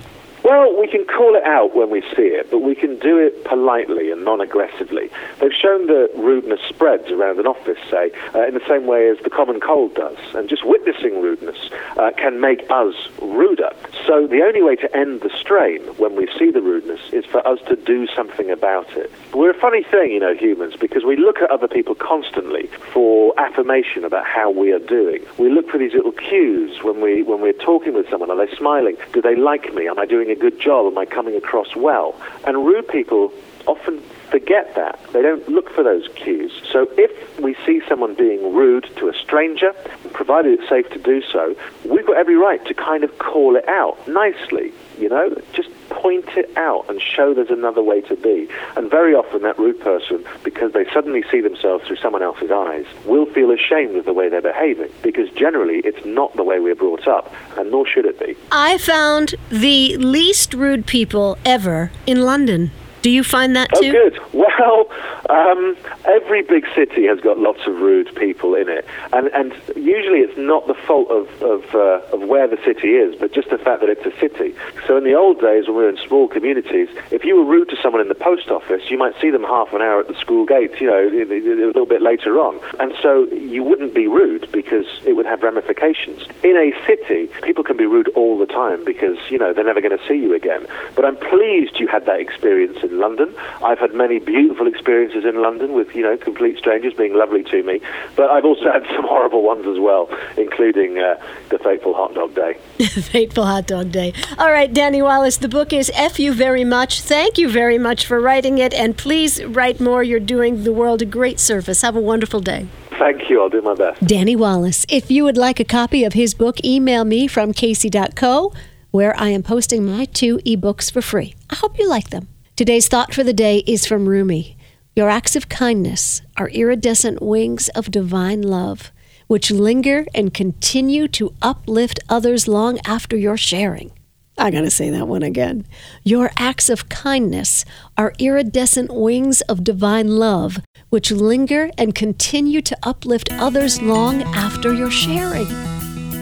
Well, 0.44 0.78
we 0.78 0.88
can 0.88 1.06
call 1.06 1.36
it 1.36 1.44
out 1.44 1.74
when 1.74 1.90
we 1.90 2.02
see 2.02 2.28
it, 2.36 2.52
but 2.52 2.60
we 2.60 2.76
can 2.76 3.00
do 3.00 3.18
it 3.18 3.46
politely 3.46 4.12
and 4.12 4.26
non-aggressively. 4.26 5.10
They've 5.40 5.54
shown 5.54 5.88
that 5.88 6.12
rudeness 6.16 6.60
spreads 6.68 7.10
around 7.12 7.40
an 7.40 7.48
office, 7.48 7.78
say, 7.90 8.12
uh, 8.36 8.46
in 8.46 8.54
the 8.54 8.68
same 8.68 8.86
way 8.86 9.08
as 9.08 9.18
the 9.20 9.30
common 9.30 9.62
cold 9.62 9.96
does, 9.96 10.18
and 10.36 10.50
just 10.50 10.66
witnessing 10.66 11.22
rudeness 11.22 11.70
uh, 11.96 12.12
can 12.18 12.42
make 12.42 12.70
us 12.70 12.94
ruder. 13.22 13.72
So 14.06 14.28
the 14.28 14.42
only 14.42 14.62
way 14.62 14.76
to 14.76 14.96
end 14.96 15.22
the 15.22 15.30
strain 15.30 15.82
when 15.98 16.16
we 16.16 16.28
see 16.38 16.52
the 16.52 16.62
rudeness 16.62 17.00
is 17.14 17.24
for 17.26 17.46
us 17.48 17.60
to 17.68 17.78
do 17.78 18.06
something 18.08 18.52
about 18.52 18.92
it. 18.98 19.10
We're 19.34 19.52
a 19.52 19.60
funny 19.60 19.84
thing, 19.84 20.12
you 20.12 20.20
know, 20.20 20.34
humans, 20.34 20.76
because 20.76 21.06
we 21.06 21.16
look 21.16 21.38
at 21.42 21.50
other 21.50 21.70
people 21.70 21.96
constantly 21.96 22.68
for 22.92 23.34
affirmation 23.40 24.04
about 24.04 24.26
how 24.26 24.52
we 24.52 24.74
are 24.74 24.80
doing. 24.80 25.24
We 25.38 25.50
look 25.50 25.70
for 25.70 25.78
these 25.78 25.94
little 25.94 26.12
cues 26.12 26.84
when 26.84 27.00
we 27.00 27.24
when 27.24 27.40
we're 27.40 27.54
talking 27.54 27.94
with 27.94 28.10
someone. 28.10 28.30
Are 28.30 28.46
they 28.46 28.54
smiling? 28.56 28.98
Do 29.14 29.22
they 29.22 29.36
like 29.36 29.74
me? 29.74 29.88
Am 29.88 29.98
I 29.98 30.06
doing 30.06 30.30
a 30.30 30.36
good 30.36 30.60
job? 30.60 30.92
Am 30.92 30.98
I 30.98 31.06
coming 31.06 31.36
across 31.36 31.76
well? 31.76 32.14
And 32.46 32.66
rude 32.66 32.88
people 32.90 33.32
often 33.68 34.02
forget 34.34 34.74
that. 34.74 35.00
They 35.14 35.22
don't 35.22 35.48
look 35.48 35.70
for 35.70 35.84
those 35.84 36.08
cues. 36.16 36.52
So 36.72 36.88
if 36.98 37.40
we 37.40 37.56
see 37.68 37.82
someone 37.88 38.16
being 38.16 38.52
rude 38.52 38.90
to 38.98 39.08
a 39.08 39.14
stranger, 39.14 39.74
provided 40.12 40.60
it's 40.60 40.68
safe 40.68 40.90
to 40.90 40.98
do 40.98 41.22
so, 41.22 41.56
we've 41.86 42.08
got 42.08 42.18
every 42.18 42.36
right 42.36 42.64
to 42.66 42.74
kind 42.74 43.04
of 43.04 43.16
call 43.20 43.56
it 43.56 43.70
out 43.70 43.96
nicely, 44.08 44.74
you 44.98 45.08
know, 45.08 45.40
just 45.54 45.70
point 45.90 46.28
it 46.36 46.50
out 46.58 46.90
and 46.90 47.00
show 47.00 47.36
there's 47.36 47.52
another 47.52 47.84
way 47.84 48.02
to 48.02 48.16
be. 48.16 48.50
And 48.76 48.90
very 48.90 49.14
often 49.14 49.44
that 49.44 49.60
rude 49.60 49.80
person, 49.82 50.26
because 50.44 50.74
they 50.74 50.86
suddenly 50.92 51.24
see 51.30 51.40
themselves 51.40 51.86
through 51.86 51.98
someone 51.98 52.24
else's 52.24 52.50
eyes, 52.50 52.88
will 53.06 53.28
feel 53.28 53.52
ashamed 53.52 53.96
of 53.98 54.06
the 54.06 54.14
way 54.14 54.30
they're 54.30 54.42
behaving 54.42 54.90
because 55.04 55.30
generally 55.36 55.82
it's 55.86 56.04
not 56.08 56.36
the 56.36 56.44
way 56.44 56.60
we're 56.60 56.74
brought 56.74 57.08
up 57.08 57.32
and 57.56 57.70
nor 57.70 57.86
should 57.86 58.06
it 58.06 58.20
be. 58.20 58.36
I 58.52 58.80
found 58.80 59.36
the 59.50 59.96
least 59.98 60.56
rude 60.56 60.88
people 60.88 61.38
ever 61.46 61.92
in 62.08 62.22
London. 62.22 62.72
Do 63.04 63.10
you 63.10 63.22
find 63.22 63.54
that 63.58 63.70
too? 63.76 63.94
Oh, 63.96 64.10
good. 64.10 64.20
Well, 64.44 64.88
um, 65.30 65.76
every 66.06 66.42
big 66.42 66.66
city 66.76 67.06
has 67.08 67.20
got 67.20 67.38
lots 67.38 67.60
of 67.68 67.76
rude 67.76 68.14
people 68.16 68.56
in 68.56 68.70
it, 68.70 68.86
and 69.12 69.28
and 69.28 69.54
usually 69.76 70.20
it's 70.20 70.38
not 70.38 70.68
the 70.68 70.74
fault 70.74 71.10
of 71.10 71.28
of, 71.42 71.76
uh, 71.76 72.02
of 72.16 72.22
where 72.28 72.48
the 72.48 72.58
city 72.64 72.96
is, 72.96 73.16
but 73.20 73.34
just 73.34 73.50
the 73.50 73.58
fact 73.58 73.82
that 73.82 73.90
it's 73.90 74.06
a 74.06 74.18
city. 74.20 74.56
So 74.88 74.98
in 74.98 75.04
the 75.04 75.14
old 75.14 75.40
days, 75.40 75.68
when 75.68 75.76
we 75.78 75.84
were 75.84 75.90
in 75.90 75.98
small 75.98 76.28
communities, 76.28 76.88
if 77.12 77.24
you 77.26 77.36
were 77.36 77.46
rude 77.46 77.70
to 77.70 77.78
someone 77.82 78.02
in 78.02 78.10
the 78.10 78.16
post 78.16 78.50
office, 78.50 78.90
you 78.90 78.98
might 78.98 79.20
see 79.20 79.30
them 79.32 79.44
half 79.44 79.74
an 79.74 79.82
hour 79.82 80.00
at 80.00 80.08
the 80.08 80.16
school 80.16 80.46
gates, 80.46 80.80
you 80.80 80.88
know, 80.88 81.08
a 81.08 81.66
little 81.68 81.86
bit 81.86 82.02
later 82.02 82.40
on, 82.40 82.60
and 82.80 82.94
so 83.02 83.26
you 83.32 83.64
wouldn't 83.64 83.94
be 83.94 84.08
rude 84.08 84.50
because 84.52 84.86
it 85.06 85.14
would 85.14 85.26
have 85.26 85.42
ramifications. 85.42 86.24
In 86.44 86.56
a 86.58 86.72
city, 86.86 87.30
people 87.44 87.64
can 87.64 87.78
be 87.78 87.86
rude 87.86 88.10
all 88.10 88.38
the 88.38 88.48
time 88.48 88.84
because 88.84 89.18
you 89.30 89.38
know 89.38 89.54
they're 89.54 89.64
never 89.64 89.82
going 89.82 89.98
to 89.98 90.08
see 90.08 90.16
you 90.16 90.34
again. 90.34 90.66
But 90.96 91.06
I'm 91.06 91.18
pleased 91.18 91.80
you 91.80 91.88
had 91.88 92.06
that 92.06 92.20
experience 92.20 92.80
in 92.84 92.93
in 92.94 93.00
London. 93.00 93.34
I've 93.64 93.80
had 93.80 93.94
many 93.94 94.20
beautiful 94.20 94.68
experiences 94.68 95.26
in 95.26 95.42
London 95.42 95.74
with, 95.74 95.96
you 95.96 96.04
know, 96.04 96.16
complete 96.18 96.58
strangers 96.58 96.94
being 96.94 97.14
lovely 97.14 97.44
to 97.44 97.64
me. 97.64 97.82
But 98.16 98.30
I've 98.30 98.46
also 98.46 98.72
had 98.72 98.84
some 98.96 99.06
horrible 99.06 99.42
ones 99.42 99.66
as 99.68 99.80
well, 99.80 100.10
including 100.38 101.00
uh, 101.00 101.16
the 101.50 101.60
fateful 101.60 101.94
hot 101.94 102.14
dog 102.14 102.36
day. 102.36 102.54
fateful 102.86 103.46
hot 103.46 103.68
dog 103.68 103.92
day. 103.92 104.14
All 104.38 104.52
right, 104.52 104.72
Danny 104.72 105.02
Wallace, 105.02 105.38
the 105.38 105.50
book 105.50 105.74
is 105.74 105.92
F 105.96 106.20
You 106.20 106.34
Very 106.34 106.64
Much. 106.64 107.02
Thank 107.02 107.38
you 107.38 107.50
very 107.50 107.78
much 107.78 108.06
for 108.06 108.20
writing 108.20 108.58
it, 108.58 108.74
and 108.74 108.98
please 108.98 109.44
write 109.44 109.80
more. 109.80 110.04
You're 110.04 110.20
doing 110.20 110.64
the 110.64 110.74
world 110.74 111.02
a 111.02 111.06
great 111.06 111.40
service. 111.40 111.82
Have 111.82 111.96
a 111.96 112.02
wonderful 112.02 112.40
day. 112.40 112.68
Thank 113.00 113.30
you. 113.30 113.42
I'll 113.42 113.50
do 113.50 113.62
my 113.62 113.74
best. 113.74 114.06
Danny 114.06 114.36
Wallace. 114.36 114.86
If 114.88 115.10
you 115.10 115.24
would 115.24 115.38
like 115.38 115.60
a 115.60 115.66
copy 115.66 116.04
of 116.04 116.14
his 116.14 116.34
book, 116.34 116.64
email 116.64 117.04
me 117.04 117.28
from 117.28 117.52
kacey.co, 117.54 118.54
where 118.92 119.20
I 119.20 119.30
am 119.30 119.44
posting 119.44 119.86
my 119.86 120.06
two 120.06 120.38
ebooks 120.40 120.92
for 120.92 121.02
free. 121.02 121.34
I 121.50 121.56
hope 121.56 121.80
you 121.80 121.90
like 121.90 122.12
them. 122.12 122.28
Today's 122.56 122.88
thought 122.88 123.16
for 123.16 123.24
the 123.24 123.34
day 123.34 123.64
is 123.66 123.88
from 123.88 124.08
Rumi. 124.08 124.56
Your 124.96 125.10
acts 125.10 125.36
of 125.36 125.50
kindness 125.50 126.22
are 126.38 126.50
iridescent 126.50 127.20
wings 127.20 127.68
of 127.70 127.90
divine 127.90 128.44
love, 128.44 128.92
which 129.26 129.50
linger 129.50 130.06
and 130.14 130.36
continue 130.36 131.08
to 131.08 131.34
uplift 131.42 132.00
others 132.10 132.48
long 132.48 132.78
after 132.86 133.18
your 133.18 133.38
sharing. 133.38 133.92
I 134.38 134.52
gotta 134.52 134.70
say 134.70 134.92
that 134.92 135.08
one 135.08 135.24
again. 135.24 135.66
Your 136.04 136.30
acts 136.38 136.70
of 136.70 136.90
kindness 136.90 137.66
are 137.98 138.14
iridescent 138.20 138.94
wings 138.94 139.42
of 139.42 139.64
divine 139.64 140.20
love, 140.20 140.60
which 140.92 141.10
linger 141.10 141.72
and 141.76 141.96
continue 141.96 142.62
to 142.62 142.78
uplift 142.84 143.30
others 143.32 143.82
long 143.82 144.22
after 144.36 144.76
your 144.76 144.92
sharing. 144.92 145.48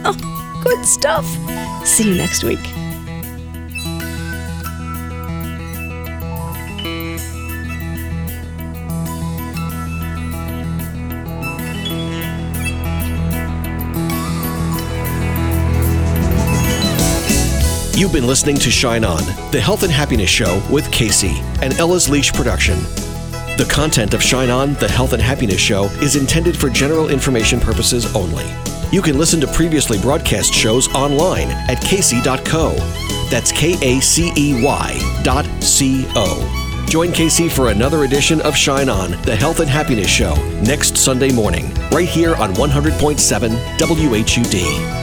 Oh, 0.05 0.61
good 0.63 0.85
stuff. 0.85 1.25
See 1.85 2.07
you 2.07 2.15
next 2.15 2.45
week. 2.45 2.65
You've 18.01 18.11
been 18.11 18.25
listening 18.25 18.55
to 18.55 18.71
Shine 18.71 19.03
On, 19.03 19.23
the 19.51 19.61
health 19.61 19.83
and 19.83 19.91
happiness 19.91 20.27
show 20.27 20.59
with 20.71 20.89
Kacey, 20.89 21.39
an 21.61 21.71
Ella's 21.73 22.09
Leash 22.09 22.33
production. 22.33 22.79
The 23.59 23.67
content 23.69 24.15
of 24.15 24.23
Shine 24.23 24.49
On, 24.49 24.73
the 24.73 24.87
health 24.87 25.13
and 25.13 25.21
happiness 25.21 25.61
show 25.61 25.83
is 26.01 26.15
intended 26.15 26.57
for 26.57 26.67
general 26.67 27.09
information 27.09 27.59
purposes 27.59 28.15
only. 28.15 28.47
You 28.91 29.03
can 29.03 29.19
listen 29.19 29.39
to 29.41 29.45
previously 29.45 29.99
broadcast 29.99 30.51
shows 30.51 30.87
online 30.95 31.49
at 31.69 31.77
kacey.co. 31.77 32.73
That's 33.29 33.51
K 33.51 33.75
A 33.83 33.99
C 33.99 34.31
E 34.35 34.63
Y 34.63 35.21
dot 35.21 35.45
C 35.61 36.07
O. 36.15 36.85
Join 36.89 37.09
Kacey 37.09 37.51
for 37.51 37.69
another 37.69 38.03
edition 38.03 38.41
of 38.41 38.57
Shine 38.57 38.89
On, 38.89 39.11
the 39.21 39.35
health 39.35 39.59
and 39.59 39.69
happiness 39.69 40.09
show, 40.09 40.33
next 40.63 40.97
Sunday 40.97 41.31
morning, 41.31 41.71
right 41.91 42.09
here 42.09 42.35
on 42.37 42.51
100.7 42.55 43.77
WHUD. 43.77 45.00